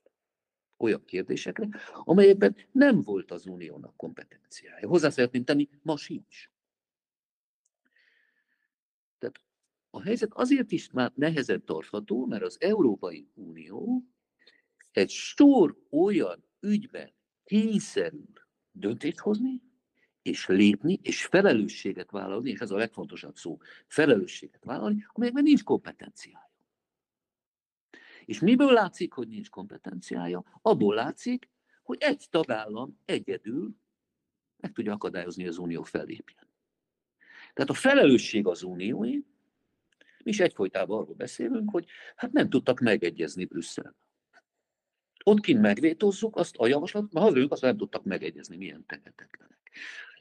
[0.76, 4.88] olyan kérdésekre, amelyekben nem volt az uniónak kompetenciája.
[4.88, 6.50] Hozzá szeretném tenni, ma sincs.
[9.94, 14.04] A helyzet azért is már nehezen tartható, mert az Európai Unió
[14.90, 17.12] egy sor olyan ügyben
[17.44, 18.32] kényszerül
[18.70, 19.62] döntést hozni,
[20.22, 26.52] és lépni, és felelősséget vállalni, és ez a legfontosabb szó, felelősséget vállalni, amelyekben nincs kompetenciája.
[28.24, 30.44] És miből látszik, hogy nincs kompetenciája?
[30.62, 31.48] Abból látszik,
[31.82, 33.76] hogy egy tagállam egyedül
[34.56, 36.48] meg tudja akadályozni, hogy az unió fellépjen.
[37.52, 39.24] Tehát a felelősség az unióé,
[40.24, 43.96] mi is egyfolytában arról beszélünk, hogy hát nem tudtak megegyezni Brüsszelben.
[45.24, 49.70] Ott kint megvétozzuk azt a javaslat, mert ha ők azt nem tudtak megegyezni, milyen tehetetlenek.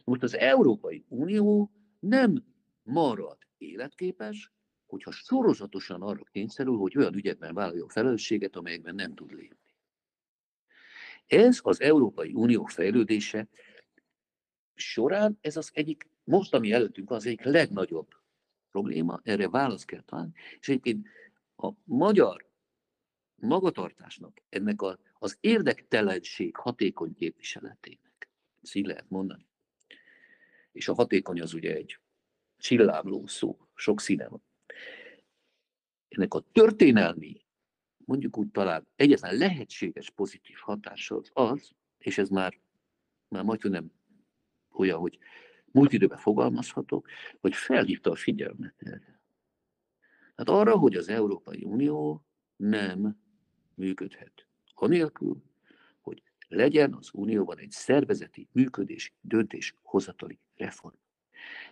[0.04, 2.44] Most az Európai Unió nem
[2.84, 4.52] marad életképes,
[4.86, 9.74] hogyha sorozatosan arra kényszerül, hogy olyan ügyekben vállaljon felelősséget, amelyekben nem tud lépni.
[11.28, 13.48] Ez az Európai Unió fejlődése
[14.76, 18.08] során, ez az egyik, most ami előttünk az egyik legnagyobb
[18.74, 21.08] probléma, erre választ kell találni, és egyébként
[21.56, 22.50] a magyar
[23.36, 28.30] magatartásnak, ennek a, az érdektelenség hatékony képviseletének,
[28.62, 29.48] ezt így lehet mondani.
[30.72, 32.00] És a hatékony az ugye egy
[32.58, 34.44] csillámló szó, sok színe van.
[36.08, 37.46] Ennek a történelmi,
[37.98, 42.60] mondjuk úgy talán egyetlen lehetséges pozitív hatása az az, és ez már,
[43.28, 43.92] már majd nem
[44.72, 45.20] olyan, hogy
[45.74, 47.08] múlt időben fogalmazhatok,
[47.42, 49.22] hogy felhívta a figyelmet erre.
[50.36, 53.18] Hát arra, hogy az Európai Unió nem
[53.74, 54.48] működhet.
[54.74, 55.44] Anélkül,
[56.02, 60.96] hogy legyen az Unióban egy szervezeti, működési, döntéshozatali reform.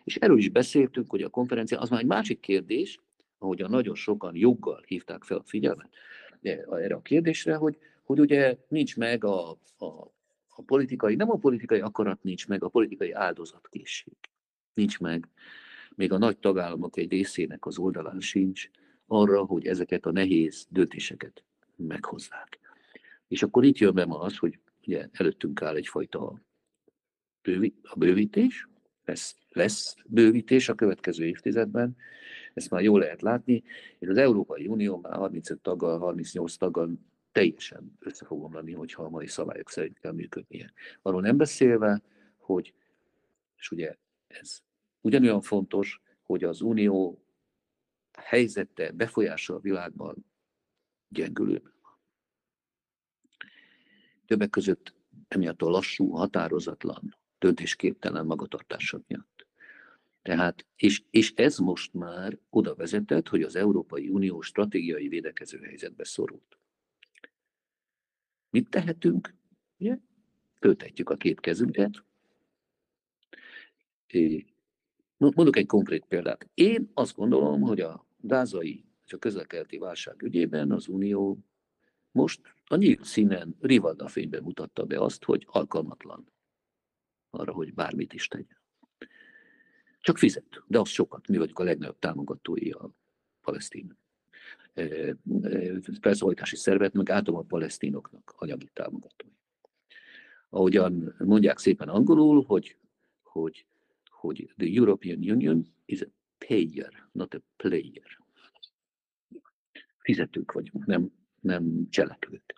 [0.03, 2.99] És erről is beszéltünk, hogy a konferencia, az már egy másik kérdés,
[3.37, 5.89] ahogyan nagyon sokan joggal hívták fel a figyelmet
[6.41, 10.11] erre a kérdésre, hogy, hogy ugye nincs meg a, a,
[10.61, 14.13] a politikai, nem a politikai akarat nincs meg, a politikai áldozatkészség
[14.73, 15.27] nincs meg.
[15.95, 18.69] Még a nagy tagállamok egy részének az oldalán sincs
[19.05, 21.43] arra, hogy ezeket a nehéz döntéseket
[21.75, 22.59] meghozzák.
[23.27, 26.41] És akkor itt jön be ma az, hogy ugye előttünk áll egyfajta
[27.41, 28.67] bővi, a bővítés,
[29.05, 31.95] lesz, lesz bővítés a következő évtizedben,
[32.53, 33.63] ezt már jól lehet látni,
[33.99, 36.89] és az Európai Unió már 35 taggal, 38 taggal
[37.31, 40.73] teljesen össze fog omlani, hogyha a mai szabályok szerint kell működnie.
[41.01, 42.01] Arról nem beszélve,
[42.37, 42.73] hogy,
[43.55, 43.95] és ugye
[44.27, 44.61] ez
[45.01, 47.25] ugyanolyan fontos, hogy az Unió
[48.17, 50.25] helyzete, befolyása a világban
[51.07, 51.97] gyengülőben van.
[54.25, 54.93] Többek között
[55.27, 59.47] emiatt a lassú, határozatlan, döntésképtelen magatartása miatt.
[60.21, 66.03] Tehát, és, és ez most már oda vezetett, hogy az Európai Unió stratégiai védekező helyzetbe
[66.03, 66.57] szorult.
[68.51, 69.35] Mit tehetünk?
[69.77, 69.97] Ugye?
[70.59, 72.03] Föltetjük a két kezünket.
[75.17, 76.49] Mondok egy konkrét példát.
[76.53, 81.39] Én azt gondolom, hogy a gázai és a közelkeleti válság ügyében az Unió
[82.11, 86.31] most a nyílt színen Rivalda fényben mutatta be azt, hogy alkalmatlan
[87.29, 88.61] arra, hogy bármit is tegyen.
[89.99, 91.27] Csak fizet, de az sokat.
[91.27, 92.91] Mi vagyunk a legnagyobb támogatói a
[93.41, 93.97] palesztin
[96.01, 99.29] felszólítási szervet, meg általában a palesztinoknak anyagi támogatói.
[100.49, 102.77] Ahogyan mondják szépen angolul, hogy,
[103.21, 103.65] hogy,
[104.09, 106.07] hogy the European Union is a
[106.47, 108.19] payer, not a player
[110.01, 112.55] fizetők vagyunk, nem, nem cselekvők.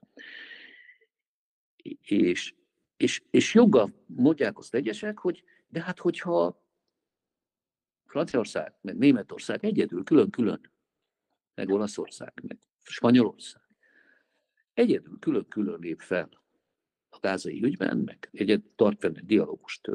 [2.02, 2.54] És,
[2.98, 6.62] és, és joggal mondják azt egyesek, hogy de hát hogyha
[8.06, 10.72] Franciaország, meg Németország egyedül, külön-külön,
[11.56, 13.62] meg Olaszország, meg Spanyolország,
[14.74, 16.30] egyedül külön-külön lép fel
[17.10, 19.90] a gázai ügyben, meg egyet tart fenn egy dialógust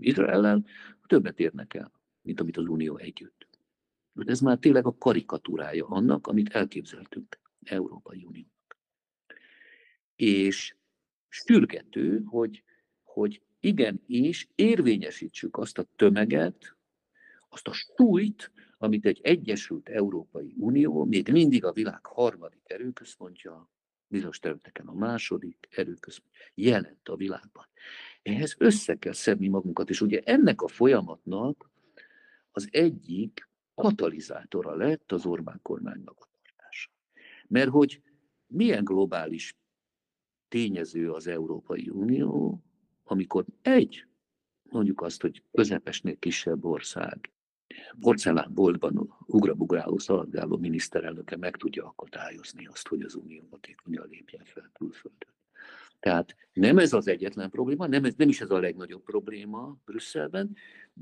[0.00, 0.64] Izraellel,
[1.06, 1.92] többet érnek el,
[2.22, 3.48] mint amit az Unió együtt.
[4.14, 8.78] Ez már tényleg a karikatúrája annak, amit elképzeltünk Európai Uniónak.
[10.16, 10.76] És
[11.28, 12.62] sürgető, hogy,
[13.02, 16.76] hogy igenis érvényesítsük azt a tömeget,
[17.50, 23.68] azt a súlyt, amit egy Egyesült Európai Unió, még mindig a világ harmadik erőközpontja,
[24.06, 27.66] bizonyos területeken a második erőközpont jelent a világban.
[28.22, 31.70] Ehhez össze kell szedni magunkat, és ugye ennek a folyamatnak
[32.50, 36.90] az egyik katalizátora lett az Orbán kormány magatartása.
[37.48, 38.02] Mert hogy
[38.46, 39.56] milyen globális
[40.48, 42.62] tényező az Európai Unió,
[43.04, 44.06] amikor egy,
[44.62, 47.30] mondjuk azt, hogy közepesnél kisebb ország,
[48.00, 55.34] porcelánboltban ugrabugráló, szaladgáló miniszterelnöke meg tudja akadályozni azt, hogy az Unió hatékonyan lépjen fel külföldön.
[56.00, 60.56] Tehát nem ez az egyetlen probléma, nem, ez, nem is ez a legnagyobb probléma Brüsszelben,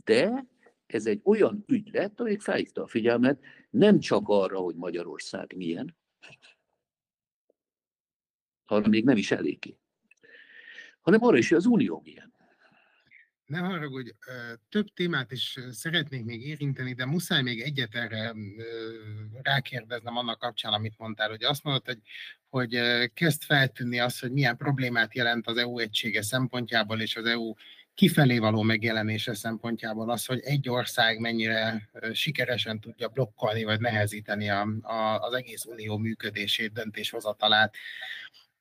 [0.04, 0.46] de
[0.86, 5.96] ez egy olyan ügy lett, amelyik felhívta a figyelmet nem csak arra, hogy Magyarország milyen,
[8.66, 9.76] arra még nem is eléggé,
[11.00, 12.32] hanem arra is, hogy az Unió milyen.
[13.48, 14.10] Ne haragudj,
[14.68, 18.34] több témát is szeretnék még érinteni, de muszáj még egyet erre
[19.42, 21.98] rákérdeznem annak kapcsán, amit mondtál, hogy azt mondod, hogy,
[22.48, 22.80] hogy
[23.12, 27.54] kezd feltűnni az, hogy milyen problémát jelent az EU egysége szempontjából és az EU
[27.94, 34.68] kifelé való megjelenése szempontjából az, hogy egy ország mennyire sikeresen tudja blokkolni vagy nehezíteni a,
[34.80, 37.74] a, az egész unió működését, döntéshozatalát.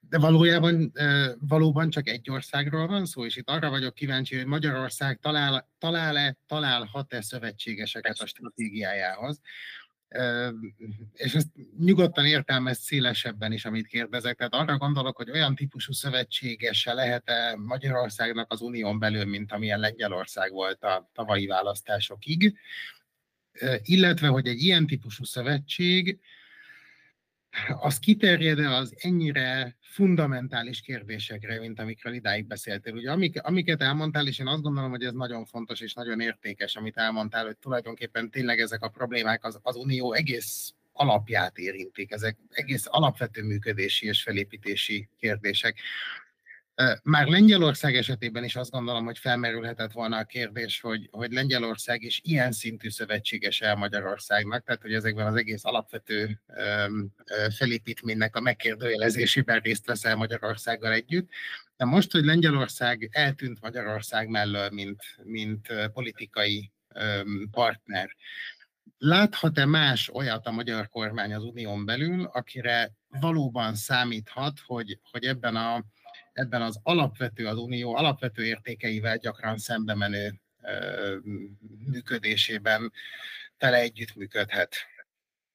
[0.10, 0.92] De valójában
[1.40, 6.38] valóban csak egy országról van szó, és itt arra vagyok kíváncsi, hogy Magyarország talál, talál-e,
[6.48, 9.42] találhat-e szövetségeseket a stratégiájához.
[11.14, 11.48] És ezt
[11.80, 14.38] nyugodtan értelmez szélesebben is, amit kérdezek.
[14.38, 20.52] Tehát arra gondolok, hogy olyan típusú szövetségese lehet-e Magyarországnak az unión belül, mint amilyen Lengyelország
[20.52, 22.58] volt a tavalyi választásokig,
[23.82, 26.20] illetve, hogy egy ilyen típusú szövetség
[27.80, 32.94] az kiterjed az ennyire fundamentális kérdésekre, mint amikről idáig beszéltél.
[32.94, 36.76] Ugye amik, amiket elmondtál, és én azt gondolom, hogy ez nagyon fontos és nagyon értékes,
[36.76, 42.38] amit elmondtál, hogy tulajdonképpen tényleg ezek a problémák az, az unió egész alapját érintik, ezek
[42.50, 45.80] egész alapvető működési és felépítési kérdések.
[47.04, 52.22] Már Lengyelország esetében is azt gondolom, hogy felmerülhetett volna a kérdés, hogy, hogy Lengyelország is
[52.24, 56.42] ilyen szintű szövetséges el Magyarországnak, tehát hogy ezekben az egész alapvető
[57.58, 61.30] felépítménynek a megkérdőjelezésében részt veszel Magyarországgal együtt.
[61.78, 66.72] De most, hogy Lengyelország eltűnt Magyarország mellől, mint, mint politikai
[67.52, 68.16] partner,
[68.98, 75.56] láthat-e más olyat a magyar kormány az unión belül, akire valóban számíthat, hogy, hogy ebben
[75.56, 75.84] a
[76.38, 80.40] ebben az alapvető, az unió alapvető értékeivel gyakran szembe menő
[81.86, 82.92] működésében
[83.58, 84.76] tele együttműködhet.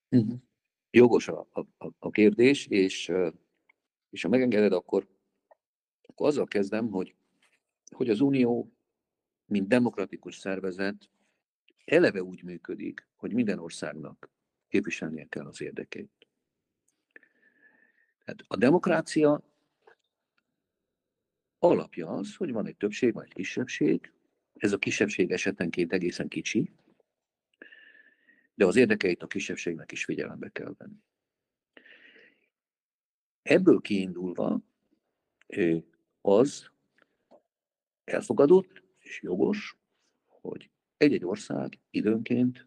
[0.08, 0.38] Uh-huh.
[0.90, 3.12] Jogos a, a, a kérdés, és,
[4.10, 5.08] és ha megengeded, akkor,
[6.02, 7.14] akkor azzal kezdem, hogy,
[7.90, 8.72] hogy az Unió,
[9.44, 11.10] mint demokratikus szervezet,
[11.84, 14.30] eleve úgy működik, hogy minden országnak
[14.68, 16.10] képviselnie kell az érdekeit.
[18.24, 19.51] Tehát a demokrácia
[21.62, 24.12] alapja az, hogy van egy többség, vagy egy kisebbség.
[24.54, 26.72] Ez a kisebbség esetenként egészen kicsi,
[28.54, 31.02] de az érdekeit a kisebbségnek is figyelembe kell venni.
[33.42, 34.60] Ebből kiindulva
[36.20, 36.70] az
[38.04, 39.76] elfogadott és jogos,
[40.26, 42.66] hogy egy-egy ország időnként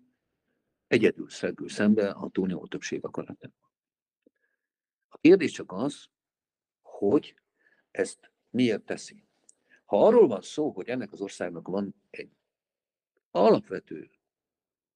[0.88, 3.72] egyedül szegül szembe a túlnyomó többség akaratával.
[5.08, 6.10] A kérdés csak az,
[6.82, 7.36] hogy
[7.92, 9.24] ezt miért teszi.
[9.86, 12.30] Ha arról van szó, hogy ennek az országnak van egy
[13.32, 14.10] alapvető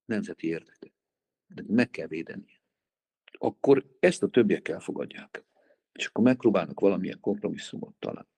[0.04, 0.92] nemzeti érdeke,
[1.46, 2.60] de meg kell védeni,
[3.32, 5.44] akkor ezt a többiek elfogadják.
[5.92, 8.28] És akkor megpróbálnak valamilyen kompromisszumot találni.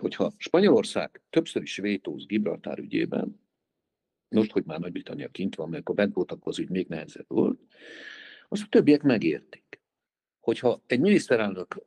[0.00, 3.40] Hogyha Spanyolország többször is vétóz Gibraltár ügyében,
[4.28, 7.60] most, hogy már Nagy-Britannia kint van, mert a bent voltak, az ügy még nehezebb volt,
[8.48, 9.80] azt a többiek megértik.
[10.40, 11.86] Hogyha egy miniszterelnök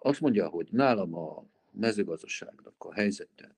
[0.00, 3.56] azt mondja, hogy nálam a mezőgazdaságnak a helyzete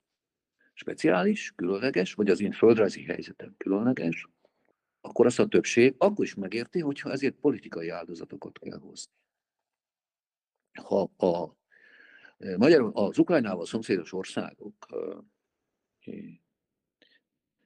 [0.72, 4.28] speciális, különleges, vagy az én földrajzi helyzetem különleges,
[5.00, 9.12] akkor azt a többség akkor is megérti, hogyha ezért politikai áldozatokat kell hozni.
[10.82, 11.56] Ha a
[12.56, 14.86] magyar, az Ukrajnával szomszédos országok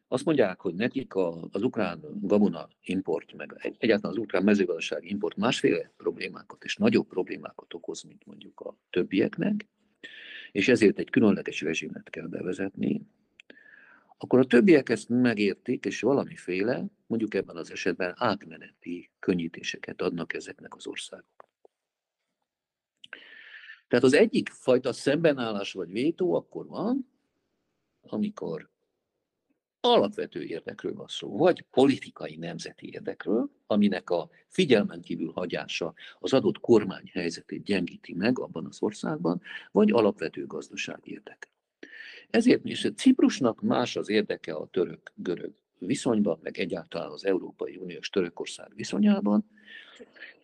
[0.09, 1.15] azt mondják, hogy nekik
[1.51, 7.75] az ukrán gabona import, meg egyáltalán az ukrán mezőgazdaság import másféle problémákat és nagyobb problémákat
[7.75, 9.69] okoz, mint mondjuk a többieknek,
[10.53, 13.07] és ezért egy különleges rezsimet kell bevezetni,
[14.19, 20.75] akkor a többiek ezt megértik, és valamiféle, mondjuk ebben az esetben átmeneti könnyítéseket adnak ezeknek
[20.75, 21.49] az országoknak.
[23.89, 27.11] Tehát az egyik fajta szembenállás vagy vétó akkor van,
[28.01, 28.69] amikor
[29.81, 36.61] alapvető érdekről van szó, vagy politikai nemzeti érdekről, aminek a figyelmen kívül hagyása az adott
[36.61, 39.40] kormány helyzetét gyengíti meg abban az országban,
[39.71, 41.48] vagy alapvető gazdasági érdeke.
[42.31, 48.73] Ezért is Ciprusnak más az érdeke a török-görög viszonyban, meg egyáltalán az Európai Uniós Törökország
[48.75, 49.50] viszonyában,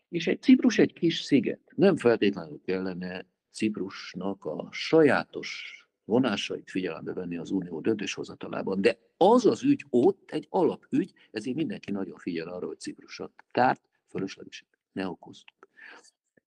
[0.09, 1.61] és egy Ciprus egy kis sziget.
[1.75, 8.81] Nem feltétlenül kellene Ciprusnak a sajátos vonásait figyelembe venni az unió döntéshozatalában.
[8.81, 13.89] De az az ügy ott egy alapügy, ezért mindenki nagyon figyel arra, hogy Ciprusat kárt,
[14.09, 15.69] fölöslegeset ne okoztuk.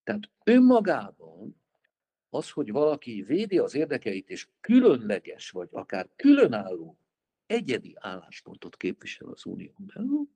[0.04, 1.56] Tehát önmagában
[2.30, 6.98] az, hogy valaki védi az érdekeit, és különleges, vagy akár különálló
[7.46, 10.28] egyedi álláspontot képvisel az unión belül,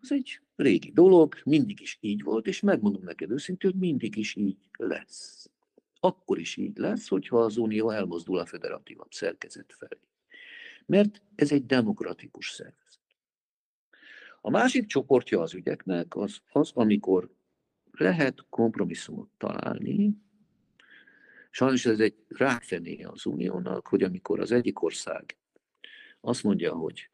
[0.00, 4.36] az egy régi dolog, mindig is így volt, és megmondom neked őszintén, hogy mindig is
[4.36, 5.50] így lesz.
[6.04, 9.98] Akkor is így lesz, hogyha az Unió elmozdul a federatívabb szerkezet felé.
[10.86, 13.00] Mert ez egy demokratikus szervezet.
[14.40, 17.30] A másik csoportja az ügyeknek az, az amikor
[17.90, 20.16] lehet kompromisszumot találni,
[21.54, 25.36] Sajnos ez egy rákfené az uniónak, hogy amikor az egyik ország
[26.20, 27.08] azt mondja, hogy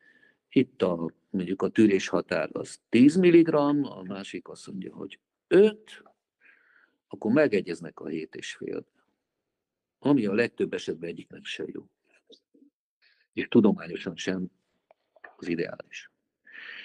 [0.48, 6.02] itt a, mondjuk a tűrés határ az 10 mg, a másik azt mondja, hogy 5,
[7.08, 8.84] akkor megegyeznek a 7,5.
[9.98, 11.86] Ami a legtöbb esetben egyiknek se jó.
[13.32, 14.50] És tudományosan sem
[15.36, 16.10] az ideális.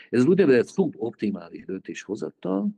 [0.10, 2.70] Ez az úgynevezett szuboptimális döntéshozattal,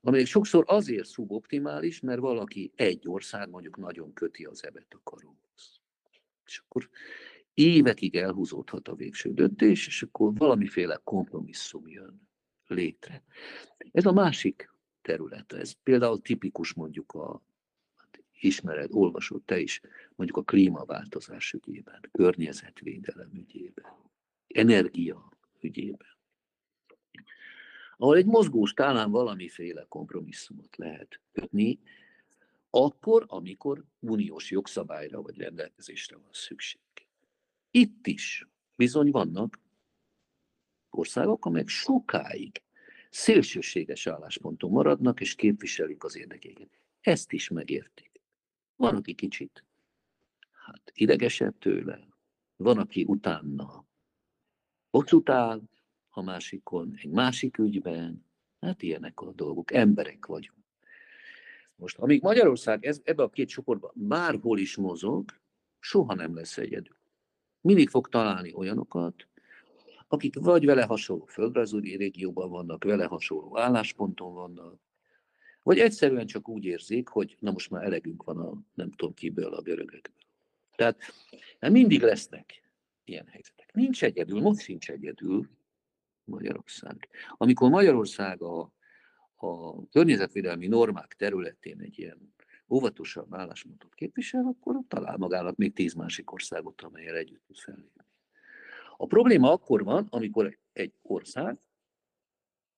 [0.00, 5.80] amelyek sokszor azért szuboptimális, mert valaki egy ország mondjuk nagyon köti az ebet a karóhoz.
[6.44, 6.88] És akkor
[7.54, 12.28] évekig elhúzódhat a végső döntés, és akkor valamiféle kompromisszum jön
[12.66, 13.22] létre.
[13.92, 14.71] Ez a másik
[15.02, 15.52] terület.
[15.52, 17.42] Ez például tipikus mondjuk a
[17.96, 19.80] hát ismered, olvasod te is,
[20.14, 23.92] mondjuk a klímaváltozás ügyében, környezetvédelem ügyében,
[24.46, 26.12] energia ügyében
[28.02, 31.78] ahol egy mozgó skálán valamiféle kompromisszumot lehet kötni,
[32.70, 36.80] akkor, amikor uniós jogszabályra vagy rendelkezésre van szükség.
[37.70, 38.46] Itt is
[38.76, 39.60] bizony vannak
[40.90, 42.62] országok, amelyek sokáig
[43.12, 46.78] szélsőséges állásponton maradnak, és képviselik az érdekeiket.
[47.00, 48.10] Ezt is megértik.
[48.76, 49.64] Van, aki kicsit
[50.66, 52.08] hát idegesebb tőle,
[52.56, 53.84] van, aki utána
[54.90, 55.62] bocsút áll,
[56.10, 58.26] a másikon egy másik ügyben.
[58.60, 60.64] Hát ilyenek a dolgok, emberek vagyunk.
[61.76, 65.40] Most, amíg Magyarország ez, ebbe a két csoportban bárhol is mozog,
[65.78, 66.96] soha nem lesz egyedül.
[67.60, 69.28] Mindig fog találni olyanokat,
[70.12, 74.80] akik vagy vele hasonló földrajzúri régióban vannak, vele hasonló állásponton vannak,
[75.62, 79.54] vagy egyszerűen csak úgy érzik, hogy na most már elegünk van a nem tudom kiből,
[79.54, 80.26] a görögökből.
[80.76, 81.00] Tehát
[81.60, 82.70] hát mindig lesznek
[83.04, 83.72] ilyen helyzetek.
[83.74, 85.48] Nincs egyedül, most sincs egyedül,
[86.24, 87.08] Magyarország.
[87.28, 88.72] Amikor Magyarország a,
[89.34, 92.34] a környezetvédelmi normák területén egy ilyen
[92.68, 98.01] óvatosabb álláspontot képvisel, akkor talál magának még tíz másik országot, amelyel együtt tud fellépni.
[99.02, 101.58] A probléma akkor van, amikor egy ország,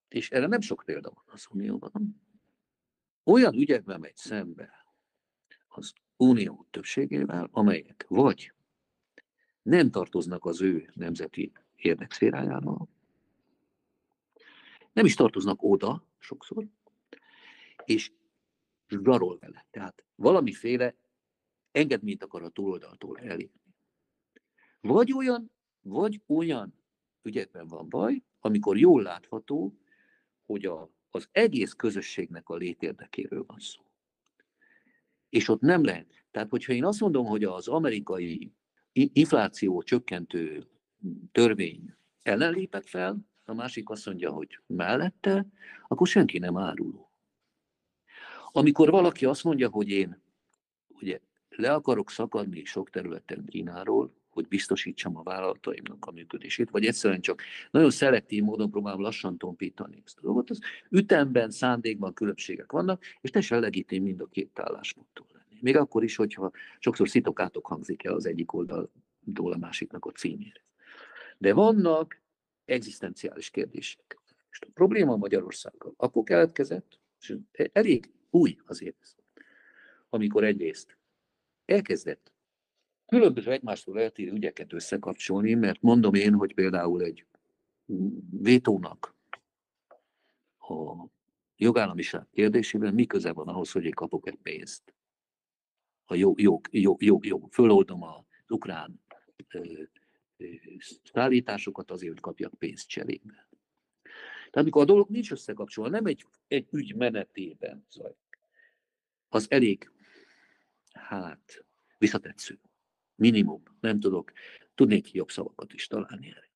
[0.08, 2.20] és erre nem sok példa van az Unióban,
[3.24, 4.86] olyan ügyekben megy szembe
[5.68, 8.52] az Unió többségével, amelyek vagy
[9.62, 12.88] nem tartoznak az ő nemzeti érdekszférájába,
[14.92, 16.66] nem is tartoznak oda sokszor,
[17.84, 18.12] és
[18.88, 19.66] zsarol vele.
[19.70, 20.94] Tehát valamiféle
[21.70, 23.62] engedményt akar a túloldaltól elérni.
[24.80, 25.52] Vagy olyan,
[25.84, 26.74] vagy olyan
[27.22, 29.78] ügyekben van baj, amikor jól látható,
[30.46, 33.82] hogy a, az egész közösségnek a létérdekéről van szó.
[35.28, 36.24] És ott nem lehet.
[36.30, 38.52] Tehát, hogyha én azt mondom, hogy az amerikai
[38.92, 40.66] infláció csökkentő
[41.32, 45.46] törvény ellen lépek fel, a másik azt mondja, hogy mellette,
[45.88, 47.10] akkor senki nem áruló.
[48.52, 50.22] Amikor valaki azt mondja, hogy én
[50.88, 57.20] ugye, le akarok szakadni sok területen Kínáról, hogy biztosítsam a vállalataimnak a működését, vagy egyszerűen
[57.20, 60.60] csak nagyon szelektív módon próbálom lassan tompítani ezt a dolgot, az
[60.90, 65.58] ütemben, szándékban különbségek vannak, és teljesen legitim mind a két állásponttól lenni.
[65.60, 70.64] Még akkor is, hogyha sokszor szitokátok hangzik el az egyik oldalról a másiknak a címére.
[71.38, 72.22] De vannak
[72.64, 74.18] egzisztenciális kérdések.
[74.50, 77.36] És a probléma Magyarországgal akkor keletkezett, és
[77.72, 79.16] elég új azért,
[80.08, 80.96] amikor egyrészt
[81.64, 82.33] elkezdett
[83.14, 87.26] különböző egymástól eltérő ügyeket összekapcsolni, mert mondom én, hogy például egy
[88.30, 89.14] vétónak
[90.58, 91.06] a
[91.56, 94.94] jogállamiság kérdésében mi köze van ahhoz, hogy én kapok egy pénzt.
[96.04, 97.48] A jó, jó, jó, jó, jó.
[97.50, 99.00] föloldom az ukrán
[101.12, 103.48] szállításokat azért, hogy kapjak pénzt cserébe.
[104.02, 108.38] Tehát amikor a dolog nincs összekapcsolva, nem egy, egy ügy menetében zajlik,
[109.28, 109.90] az elég,
[110.92, 111.64] hát,
[111.98, 112.58] visszatetsző.
[113.14, 114.32] Minimum, nem tudok,
[114.74, 116.50] tudnék jobb szavakat is találni erre.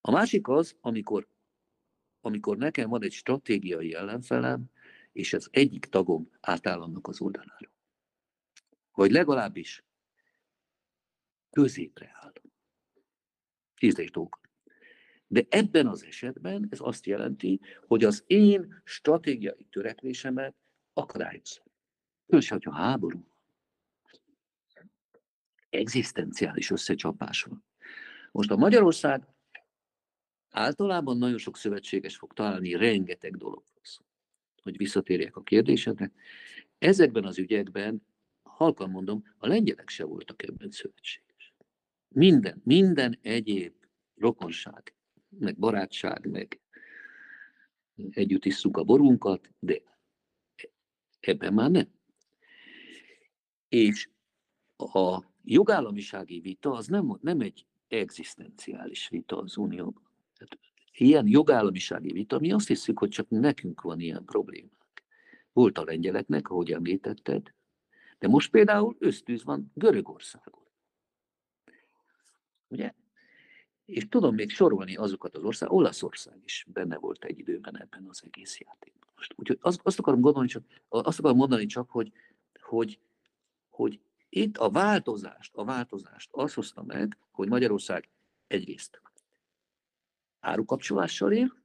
[0.00, 1.28] A másik az, amikor,
[2.20, 4.64] amikor nekem van egy stratégiai ellenfelem,
[5.12, 7.72] és az egyik tagom átáll annak az oldalára.
[8.92, 9.84] Vagy legalábbis
[11.50, 12.32] középre áll
[13.80, 14.48] ízlésdolgokat.
[15.26, 20.54] De ebben az esetben ez azt jelenti, hogy az én stratégiai törekvésemet
[20.92, 21.62] akadályozza.
[22.26, 23.31] Különösen, hogyha háború,
[25.72, 27.64] egzisztenciális összecsapás van,
[28.32, 29.26] Most a Magyarország
[30.50, 34.02] általában nagyon sok szövetséges fog találni rengeteg dologról szó.
[34.62, 36.12] Hogy visszatérjek a kérdésedre.
[36.78, 38.06] Ezekben az ügyekben,
[38.42, 41.54] halkan mondom, a lengyelek se voltak ebben szövetséges.
[42.08, 43.74] Minden, minden egyéb
[44.16, 44.94] rokonság,
[45.28, 46.60] meg barátság, meg
[48.10, 49.82] együtt isszuk a borunkat, de
[51.20, 51.88] ebben már nem.
[53.68, 54.08] És
[54.76, 60.02] a jogállamisági vita az nem, nem egy egzisztenciális vita az Unióban.
[60.34, 60.58] Tehát
[60.92, 65.04] ilyen jogállamisági vita, mi azt hiszük, hogy csak nekünk van ilyen problémák.
[65.52, 67.54] Volt a lengyeleknek, ahogy említetted,
[68.18, 70.62] de most például ösztűz van Görögországon.
[72.68, 72.92] Ugye?
[73.84, 78.22] És tudom még sorolni azokat az ország, Olaszország is benne volt egy időben ebben az
[78.24, 79.10] egész játékban.
[79.16, 82.12] Most, úgyhogy azt, azt akarom gondolni csak, azt akarom mondani csak, hogy,
[82.60, 82.98] hogy,
[83.70, 84.00] hogy
[84.34, 88.08] itt a változást, a változást azt hozta meg, hogy Magyarország
[88.46, 89.00] egyrészt
[90.40, 91.56] árukapcsolással él,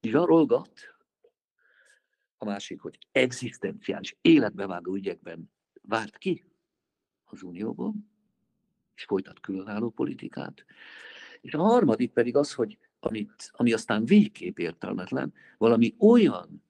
[0.00, 0.72] zsarolgat,
[2.36, 5.50] a másik, hogy egzisztenciális, életbevágó ügyekben
[5.82, 6.44] várt ki
[7.24, 7.94] az Unióból,
[8.94, 10.64] és folytat különálló politikát.
[11.40, 16.64] És a harmadik pedig az, hogy amit, ami aztán végképp értelmetlen, valami olyan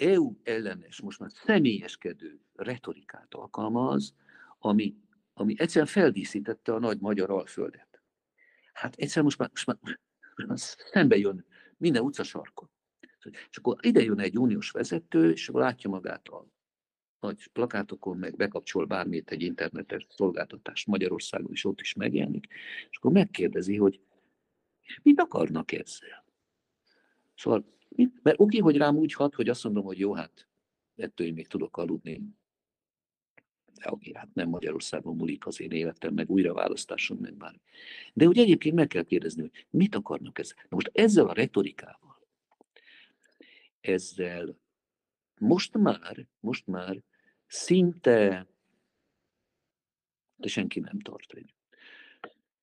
[0.00, 4.14] EU ellenes, most már személyeskedő retorikát alkalmaz,
[4.58, 4.96] ami,
[5.32, 8.02] ami egyszerűen feldíszítette a nagy magyar alföldet.
[8.72, 9.76] Hát egyszerűen most már, most már,
[10.34, 10.58] most már
[10.92, 11.46] szembe jön
[11.76, 12.70] minden utcasarkon.
[13.50, 16.46] És akkor ide jön egy uniós vezető, és látja magát a
[17.20, 22.46] nagy plakátokon, meg bekapcsol bármit egy internetes szolgáltatást Magyarországon is ott is megjelenik,
[22.90, 24.00] és akkor megkérdezi, hogy
[25.02, 26.24] mit akarnak ezzel?
[27.34, 27.78] Szóval?
[28.22, 30.48] Mert oké, hogy rám úgy hat, hogy azt mondom, hogy jó, hát
[30.96, 32.22] ettől én még tudok aludni.
[33.74, 37.60] De oké, hát nem Magyarországon múlik az én életem, meg újra választáson, meg bármi.
[38.12, 40.56] De úgy egyébként meg kell kérdezni, hogy mit akarnak ezzel?
[40.56, 42.20] Na most ezzel a retorikával,
[43.80, 44.56] ezzel
[45.38, 47.02] most már, most már
[47.46, 48.46] szinte
[50.40, 51.34] de senki nem tart.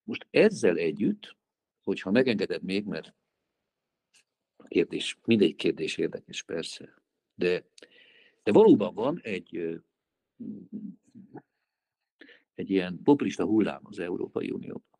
[0.03, 1.35] Most ezzel együtt,
[1.83, 3.13] hogyha megengeded még, mert
[4.67, 6.93] kérdés, mindegy kérdés érdekes persze,
[7.35, 7.65] de,
[8.43, 9.81] de valóban van egy,
[12.53, 14.99] egy ilyen populista hullám az Európai Unióban.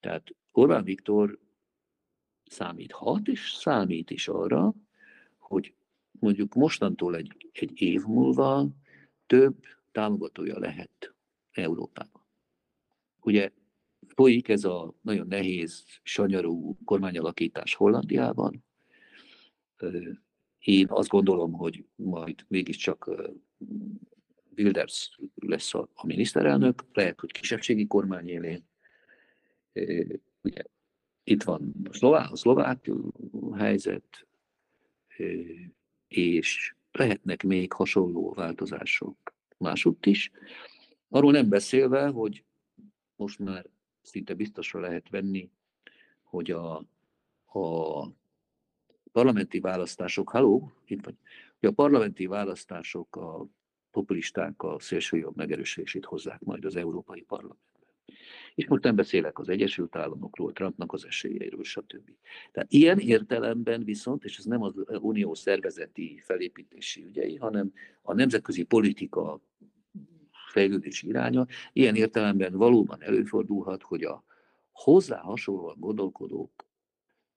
[0.00, 1.38] Tehát Orbán Viktor
[2.44, 4.74] számíthat, és számít is arra,
[5.38, 5.74] hogy
[6.10, 8.68] mondjuk mostantól egy, egy év múlva
[9.26, 11.14] több támogatója lehet
[11.50, 12.22] Európában.
[13.20, 13.52] Ugye
[14.16, 18.64] folyik ez a nagyon nehéz, sanyarú kormányalakítás Hollandiában.
[20.58, 23.10] Én azt gondolom, hogy majd mégiscsak
[24.56, 28.68] Wilders lesz a, a miniszterelnök, lehet, hogy kisebbségi kormány élén.
[30.42, 30.62] Ugye,
[31.24, 32.90] itt van a szlovák, a szlovák
[33.56, 34.26] helyzet,
[36.08, 40.30] és lehetnek még hasonló változások másutt is.
[41.08, 42.44] Arról nem beszélve, hogy
[43.16, 43.66] most már
[44.06, 45.50] szinte biztosra lehet venni,
[46.22, 46.76] hogy a,
[47.46, 48.08] a
[49.12, 51.14] parlamenti választások, haló, itt vagy,
[51.60, 53.46] hogy a parlamenti választások a
[53.90, 57.60] populisták a szélsőjobb megerősítését hozzák majd az Európai Parlament.
[58.54, 62.10] És most nem beszélek az Egyesült Államokról, Trumpnak az esélyeiről, stb.
[62.52, 68.62] Tehát ilyen értelemben viszont, és ez nem az unió szervezeti felépítési ügyei, hanem a nemzetközi
[68.62, 69.40] politika
[70.56, 74.24] fejlődési iránya, ilyen értelemben valóban előfordulhat, hogy a
[74.72, 76.66] hozzá hasonlóan gondolkodók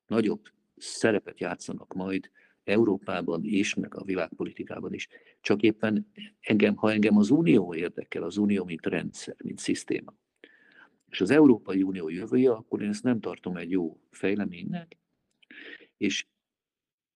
[0.08, 0.42] nagyobb
[0.78, 2.30] szerepet játszanak majd
[2.64, 5.08] Európában is, meg a világpolitikában is.
[5.42, 10.14] Csak éppen engem, ha engem az Unió érdekel, az Unió mint rendszer, mint szisztéma,
[11.10, 14.98] és az Európai Unió jövője, akkor én ezt nem tartom egy jó fejleménynek,
[15.98, 16.28] és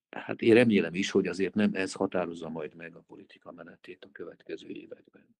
[0.10, 4.12] hát én remélem is, hogy azért nem ez határozza majd meg a politika menetét a
[4.12, 5.36] következő években.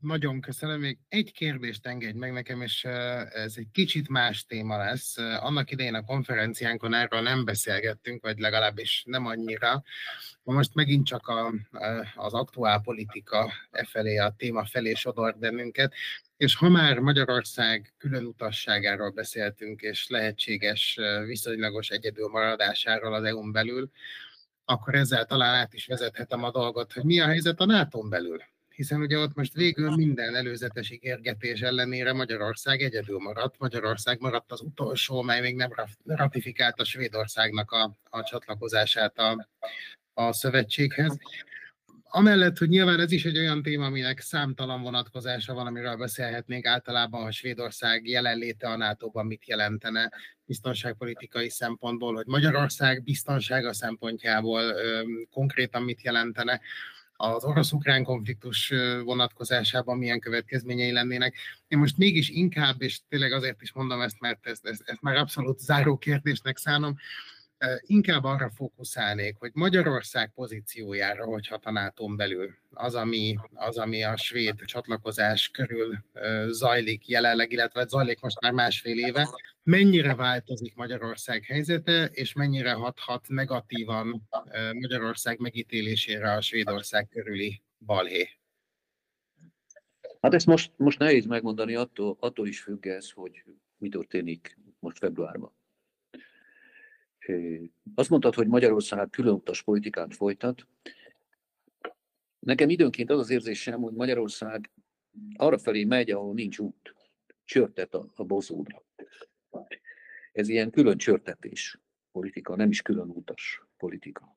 [0.00, 0.80] Nagyon köszönöm.
[0.80, 5.16] Még egy kérdést engedj meg nekem, és ez egy kicsit más téma lesz.
[5.18, 9.82] Annak idején a konferenciánkon erről nem beszélgettünk, vagy legalábbis nem annyira.
[10.42, 11.52] Most megint csak a,
[12.14, 15.94] az aktuál politika e felé, a téma felé sodor bennünket.
[16.36, 23.90] És ha már Magyarország külön utasságáról beszéltünk, és lehetséges viszonylagos egyedül maradásáról az EU-n belül,
[24.64, 28.42] akkor ezzel talán át is vezethetem a dolgot, hogy mi a helyzet a nato belül.
[28.76, 33.58] Hiszen ugye ott most végül minden előzetes ígérgetés ellenére Magyarország egyedül maradt.
[33.58, 35.70] Magyarország maradt az utolsó, mely még nem
[36.04, 39.48] ratifikálta Svédországnak a, a csatlakozását a,
[40.14, 41.18] a szövetséghez
[42.08, 47.22] Amellett, hogy nyilván ez is egy olyan téma, aminek számtalan vonatkozása van, amiről beszélhetnénk általában,
[47.22, 50.12] hogy Svédország jelenléte a NATO-ban mit jelentene
[50.44, 56.60] biztonságpolitikai szempontból, hogy Magyarország biztonsága szempontjából ö, konkrétan mit jelentene
[57.16, 58.72] az orosz-ukrán konfliktus
[59.04, 61.34] vonatkozásában milyen következményei lennének.
[61.68, 65.16] Én most mégis inkább, és tényleg azért is mondom ezt, mert ezt, ezt, ezt már
[65.16, 66.96] abszolút záró kérdésnek szánom,
[67.80, 74.16] inkább arra fókuszálnék, hogy Magyarország pozíciójára, hogy a NATO-n belül az ami, az, ami a
[74.16, 76.04] svéd csatlakozás körül
[76.48, 79.28] zajlik jelenleg, illetve zajlik most már másfél éve,
[79.66, 84.28] mennyire változik Magyarország helyzete, és mennyire hathat negatívan
[84.72, 88.28] Magyarország megítélésére a Svédország körüli balhé?
[90.20, 93.44] Hát ezt most, most nehéz megmondani, attól, attól is függ ez, hogy
[93.78, 95.52] mi történik most februárban.
[97.94, 100.66] Azt mondtad, hogy Magyarország különutas politikát folytat.
[102.38, 104.70] Nekem időnként az az érzésem, hogy Magyarország
[105.36, 106.94] arra felé megy, ahol nincs út.
[107.44, 108.84] Csörtet a, a bozódra.
[110.32, 111.80] Ez ilyen külön csörtetés
[112.12, 114.36] politika, nem is külön utas politika.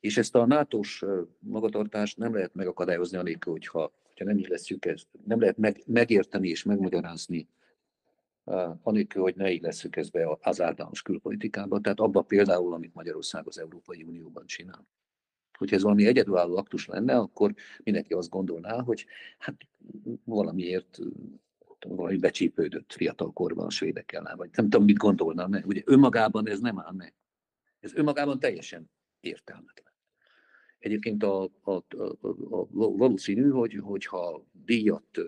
[0.00, 1.04] És ezt a NATO-s
[1.38, 5.06] magatartást nem lehet megakadályozni anélkül, hogyha, hogyha nem így leszük ezt.
[5.24, 7.48] Nem lehet meg, megérteni és megmagyarázni
[8.82, 13.58] anélkül, hogy ne illeszük ezt be az általános külpolitikába, tehát abba például, amit Magyarország az
[13.58, 14.86] Európai Unióban csinál.
[15.58, 19.06] Hogyha ez valami egyedülálló aktus lenne, akkor mindenki azt gondolná, hogy
[19.38, 19.56] hát
[20.24, 20.98] valamiért
[21.88, 25.60] valami becsípődött fiatal korban a svédek ellen, vagy nem tudom, mit gondolna, ne?
[25.64, 27.14] ugye önmagában ez nem áll meg.
[27.80, 29.92] Ez önmagában teljesen értelmetlen.
[30.78, 31.82] Egyébként a, a, a,
[32.50, 35.20] a, valószínű, hogy, hogyha díjat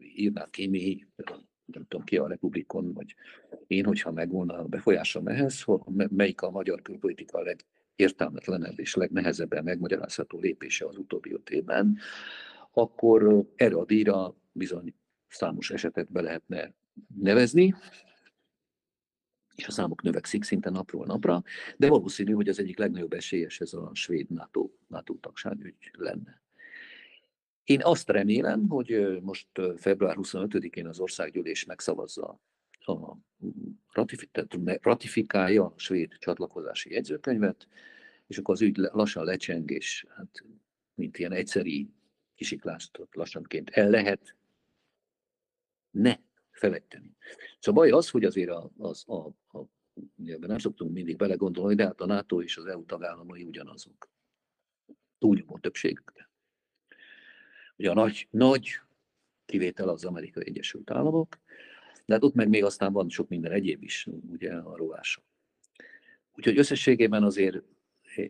[0.00, 1.06] írnák ki mi
[1.64, 3.14] nem tudom ki a republikon, vagy
[3.66, 10.38] én, hogyha megvolna a befolyásom ehhez, melyik a magyar külpolitika a legértelmetlenebb és legnehezebben megmagyarázható
[10.38, 11.98] lépése az utóbbi öt évben,
[12.72, 14.94] akkor erre a díjra bizony
[15.34, 16.72] számos esetet be lehetne
[17.16, 17.74] nevezni,
[19.54, 21.42] és a számok növekszik szinte napról napra,
[21.76, 26.42] de valószínű, hogy az egyik legnagyobb esélyes ez a svéd NATO, NATO tagságügy lenne.
[27.64, 32.40] Én azt remélem, hogy most február 25-én az országgyűlés megszavazza
[32.78, 33.16] a
[34.80, 37.68] ratifikálja a svéd csatlakozási jegyzőkönyvet,
[38.26, 40.44] és akkor az ügy lassan lecseng, és hát
[40.94, 41.90] mint ilyen egyszeri
[42.34, 44.36] kisiklást lassanként el lehet
[45.94, 46.16] ne
[46.50, 47.16] felejteni.
[47.58, 49.26] Szóval baj az, hogy azért az, az a,
[49.58, 49.66] a,
[50.40, 54.08] nem szoktunk mindig belegondolni, de hát a NATO és az EU tagállamai ugyanazok.
[55.18, 56.28] Túlnyomó többségükben.
[57.76, 58.80] Ugye a nagy, nagy
[59.44, 61.38] kivétel az Amerikai Egyesült Államok,
[62.06, 65.22] de hát ott meg még aztán van sok minden egyéb is, ugye a rovása.
[66.34, 67.62] Úgyhogy összességében azért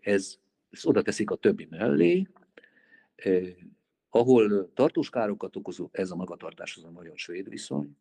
[0.01, 0.39] ez,
[0.71, 2.27] ez oda teszik a többi mellé,
[4.15, 7.97] ahol tartós károkat okozó ez a magatartás, az a magyar-svéd viszony.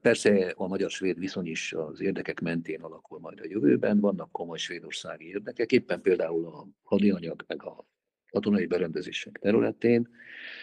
[0.00, 5.28] Persze a magyar-svéd viszony is az érdekek mentén alakul majd a jövőben, vannak komoly svédországi
[5.28, 7.84] érdekek, éppen például a hadianyag, meg a
[8.30, 10.08] katonai berendezések területén.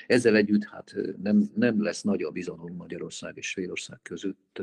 [0.08, 4.62] Ezzel együtt hát nem, nem lesz nagy a bizalom Magyarország és Svédország között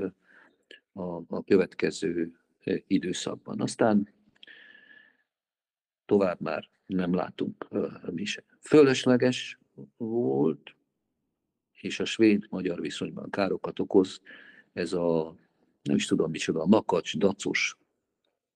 [0.93, 2.33] a, a következő
[2.87, 3.61] időszakban.
[3.61, 4.09] Aztán
[6.07, 7.69] tovább már nem látunk
[8.11, 8.45] mi sem.
[8.67, 9.59] Fölösleges
[9.97, 10.75] volt,
[11.73, 14.21] és a svéd-magyar viszonyban károkat okoz,
[14.73, 15.35] ez a,
[15.83, 17.77] nem is tudom micsoda, a makacs, dacos,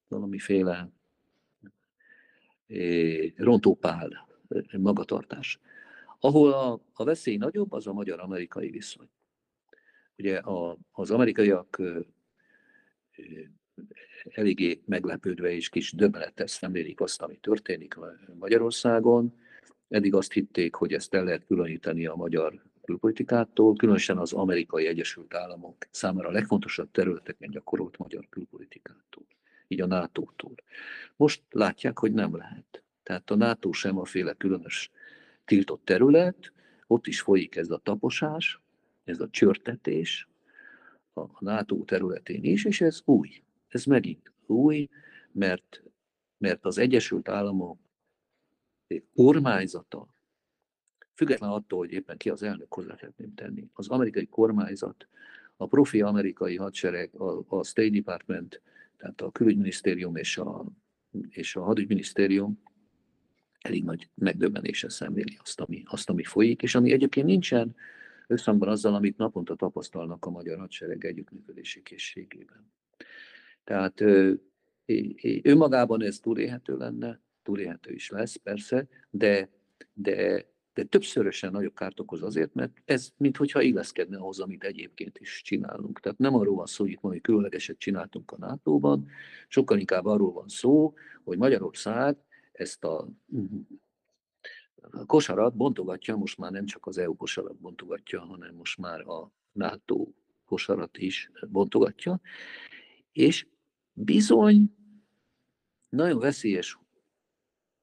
[0.09, 0.91] valamiféle
[3.37, 4.29] rontópál
[4.79, 5.59] magatartás.
[6.21, 9.09] Ahol a, a veszély nagyobb, az a magyar-amerikai viszony.
[10.17, 11.83] Ugye a, az amerikaiak
[14.31, 17.97] eléggé meglepődve és kis döbbenettel szemlélik azt, ami történik
[18.39, 19.35] Magyarországon.
[19.91, 25.34] Eddig azt hitték, hogy ezt el lehet különíteni a magyar külpolitikától, különösen az amerikai Egyesült
[25.34, 29.26] Államok számára a legfontosabb területeken gyakorolt magyar külpolitikától,
[29.68, 30.55] így a NATO-tól.
[31.16, 32.82] Most látják, hogy nem lehet.
[33.03, 34.91] Tehát a NATO sem a féle különös
[35.45, 36.53] tiltott terület,
[36.86, 38.61] ott is folyik ez a taposás,
[39.05, 40.28] ez a csörtetés
[41.12, 43.43] a NATO területén is, és ez új.
[43.68, 44.88] Ez megint új,
[45.32, 45.82] mert,
[46.38, 47.78] mert az Egyesült Államok
[49.14, 50.09] kormányzata,
[51.14, 55.07] független attól, hogy éppen ki az elnök, hozzá szeretném tenni, az amerikai kormányzat,
[55.57, 58.62] a profi amerikai hadsereg, a, a State Department,
[58.97, 60.64] tehát a külügyminisztérium és a,
[61.28, 62.62] és a hadügyminisztérium
[63.61, 67.76] elég nagy megdöbbenése szemléli azt ami, azt, ami folyik, és ami egyébként nincsen
[68.26, 72.72] összhangban azzal, amit naponta tapasztalnak a magyar hadsereg együttműködési készségében.
[73.64, 74.01] Tehát
[75.43, 77.20] önmagában ez túlélhető lenne,
[77.51, 79.49] túlélhető is lesz, persze, de,
[79.93, 85.43] de, de többszörösen nagyobb kárt okoz azért, mert ez minthogyha illeszkedne ahhoz, amit egyébként is
[85.43, 86.01] csinálunk.
[86.01, 89.07] Tehát nem arról van szó, hogy itt majd különlegeset csináltunk a NATO-ban,
[89.49, 90.95] sokkal inkább arról van szó,
[91.25, 92.17] hogy Magyarország
[92.53, 93.09] ezt a
[95.07, 100.09] kosarat bontogatja, most már nem csak az EU kosarat bontogatja, hanem most már a NATO
[100.45, 102.21] kosarat is bontogatja,
[103.13, 103.47] és
[103.93, 104.75] bizony
[105.89, 106.79] nagyon veszélyes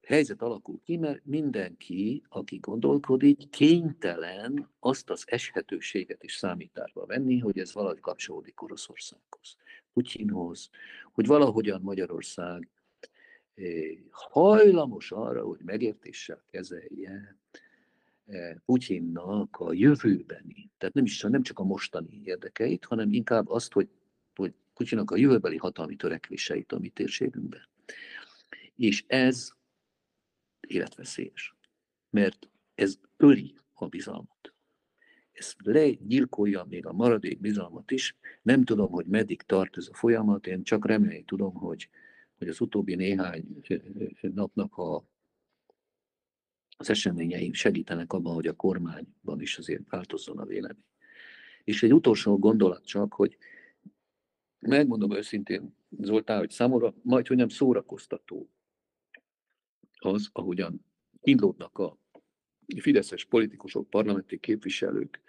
[0.08, 7.60] helyzet alakul ki, mert mindenki, aki gondolkodik, kénytelen azt az eshetőséget is számításba venni, hogy
[7.60, 9.56] ez valahogy kapcsolódik Oroszországhoz,
[9.94, 10.70] Putyinhoz,
[11.14, 12.70] hogy valahogyan Magyarország
[13.56, 13.66] eh,
[14.12, 17.38] hajlamos arra, hogy megértéssel kezelje
[18.26, 23.74] eh, Putyinnak a jövőbeni, tehát nem, is, nem csak a mostani érdekeit, hanem inkább azt,
[23.74, 23.90] hogy,
[24.36, 27.68] hogy Putyinnak a jövőbeli hatalmi törekvéseit a mi térségünkben.
[28.76, 29.56] És ez
[30.68, 31.56] életveszélyes,
[32.10, 34.54] mert ez öli a bizalmat.
[35.32, 38.16] Ez legyilkolja még a maradék bizalmat is.
[38.42, 41.90] Nem tudom, hogy meddig tart ez a folyamat, én csak remélni tudom, hogy,
[42.38, 43.62] hogy az utóbbi néhány
[44.22, 45.04] napnak a,
[46.78, 50.84] az eseményei segítenek abban, hogy a kormányban is azért változzon a vélemény.
[51.64, 53.38] És egy utolsó gondolat csak, hogy
[54.60, 58.50] megmondom őszintén, Zoltán, hogy számomra majd, hogy nem szórakoztató
[60.00, 60.86] az, ahogyan
[61.22, 61.98] indulnak a
[62.76, 65.22] fideszes politikusok, parlamenti képviselők,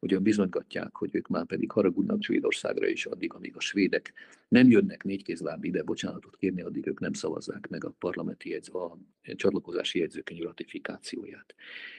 [0.00, 4.12] ugyan bizonygatják, hogy ők már pedig haragudnak Svédországra is addig, amíg a svédek
[4.48, 8.98] nem jönnek négykézláb ide bocsánatot kérni, addig ők nem szavazzák meg a parlamenti jegyz, a
[9.22, 11.54] csatlakozási jegyzőkönyv ratifikációját.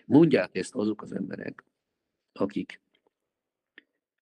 [0.05, 1.63] Mondják ezt azok az emberek,
[2.33, 2.81] akik,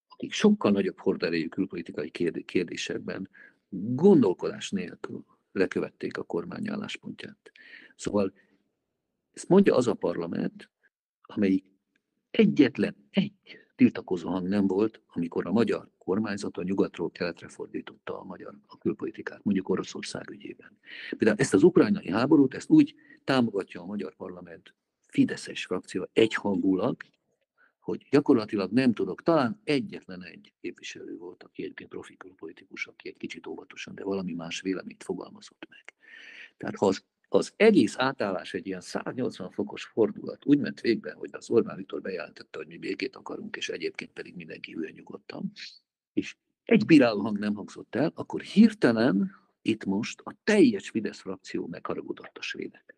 [0.08, 2.12] akik sokkal nagyobb horderejű külpolitikai
[2.45, 3.30] kérdésekben
[3.70, 7.52] gondolkodás nélkül lekövették a kormány álláspontját.
[8.02, 8.34] Szóval
[9.32, 10.70] ezt mondja az a parlament,
[11.22, 11.66] amelyik
[12.32, 13.34] egyetlen egy
[13.76, 18.78] tiltakozó hang nem volt, amikor a magyar kormányzat a nyugatról keletre fordította a magyar a
[18.78, 20.78] külpolitikát, mondjuk Oroszország ügyében.
[21.10, 24.76] Például ezt az ukrajnai háborút, ezt úgy támogatja a magyar parlament
[25.08, 27.04] Fideszes frakció egyhangulag,
[27.80, 33.18] hogy gyakorlatilag nem tudok, talán egyetlen egy képviselő volt, aki egyébként profi politikus, aki egy
[33.18, 35.93] kicsit óvatosan, de valami más véleményt fogalmazott meg.
[36.58, 37.04] Tehát ha az,
[37.34, 42.02] az egész átállás egy ilyen 180 fokos fordulat úgy ment végbe, hogy az Orbán Viktor
[42.02, 45.52] bejelentette, hogy mi békét akarunk, és egyébként pedig mindenki hülye nyugodtan,
[46.14, 51.68] és egy bíráló hang nem hangzott el, akkor hirtelen itt most a teljes Fidesz frakció
[51.68, 52.96] megharagudott a svédek.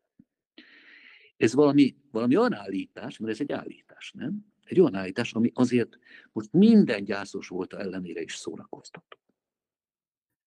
[1.38, 4.46] Ez valami, valami olyan állítás, mert ez egy állítás, nem?
[4.64, 5.98] Egy olyan állítás, ami azért
[6.32, 9.18] most minden gyászos volt ellenére is szórakoztató.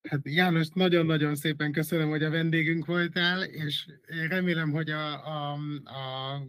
[0.09, 3.87] Hát János, nagyon-nagyon szépen köszönöm, hogy a vendégünk voltál, és
[4.29, 5.53] remélem, hogy a, a,
[5.85, 6.43] a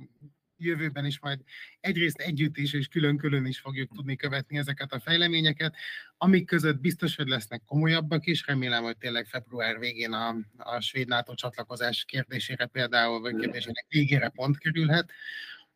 [0.57, 1.39] jövőben is majd
[1.79, 5.75] egyrészt együtt is és külön-külön is fogjuk tudni követni ezeket a fejleményeket,
[6.17, 8.47] amik között biztos, hogy lesznek komolyabbak is.
[8.47, 14.29] Remélem, hogy tényleg február végén a, a svéd NATO csatlakozás kérdésére például, vagy kérdésének végére
[14.29, 15.11] pont kerülhet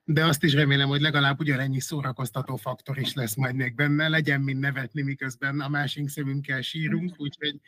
[0.06, 4.42] de azt is remélem, hogy legalább ugyanennyi szórakoztató faktor is lesz majd még benne, legyen
[4.42, 7.60] mind nevetni, miközben a másik szemünkkel sírunk, úgyhogy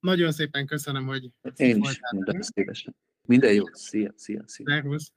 [0.00, 2.96] nagyon szépen köszönöm, hogy Én is, minden szívesen.
[3.22, 4.66] Minden jó, szia, szia, szia.
[4.68, 5.12] Szervusz.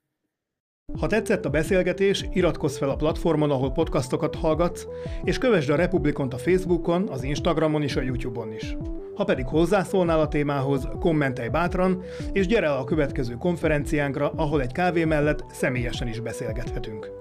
[0.99, 4.87] Ha tetszett a beszélgetés, iratkozz fel a platformon, ahol podcastokat hallgatsz,
[5.23, 8.77] és kövessd a Republikont a Facebookon, az Instagramon és a YouTube-on is.
[9.15, 14.71] Ha pedig hozzászólnál a témához, kommentelj bátran, és gyere el a következő konferenciánkra, ahol egy
[14.71, 17.20] kávé mellett személyesen is beszélgethetünk.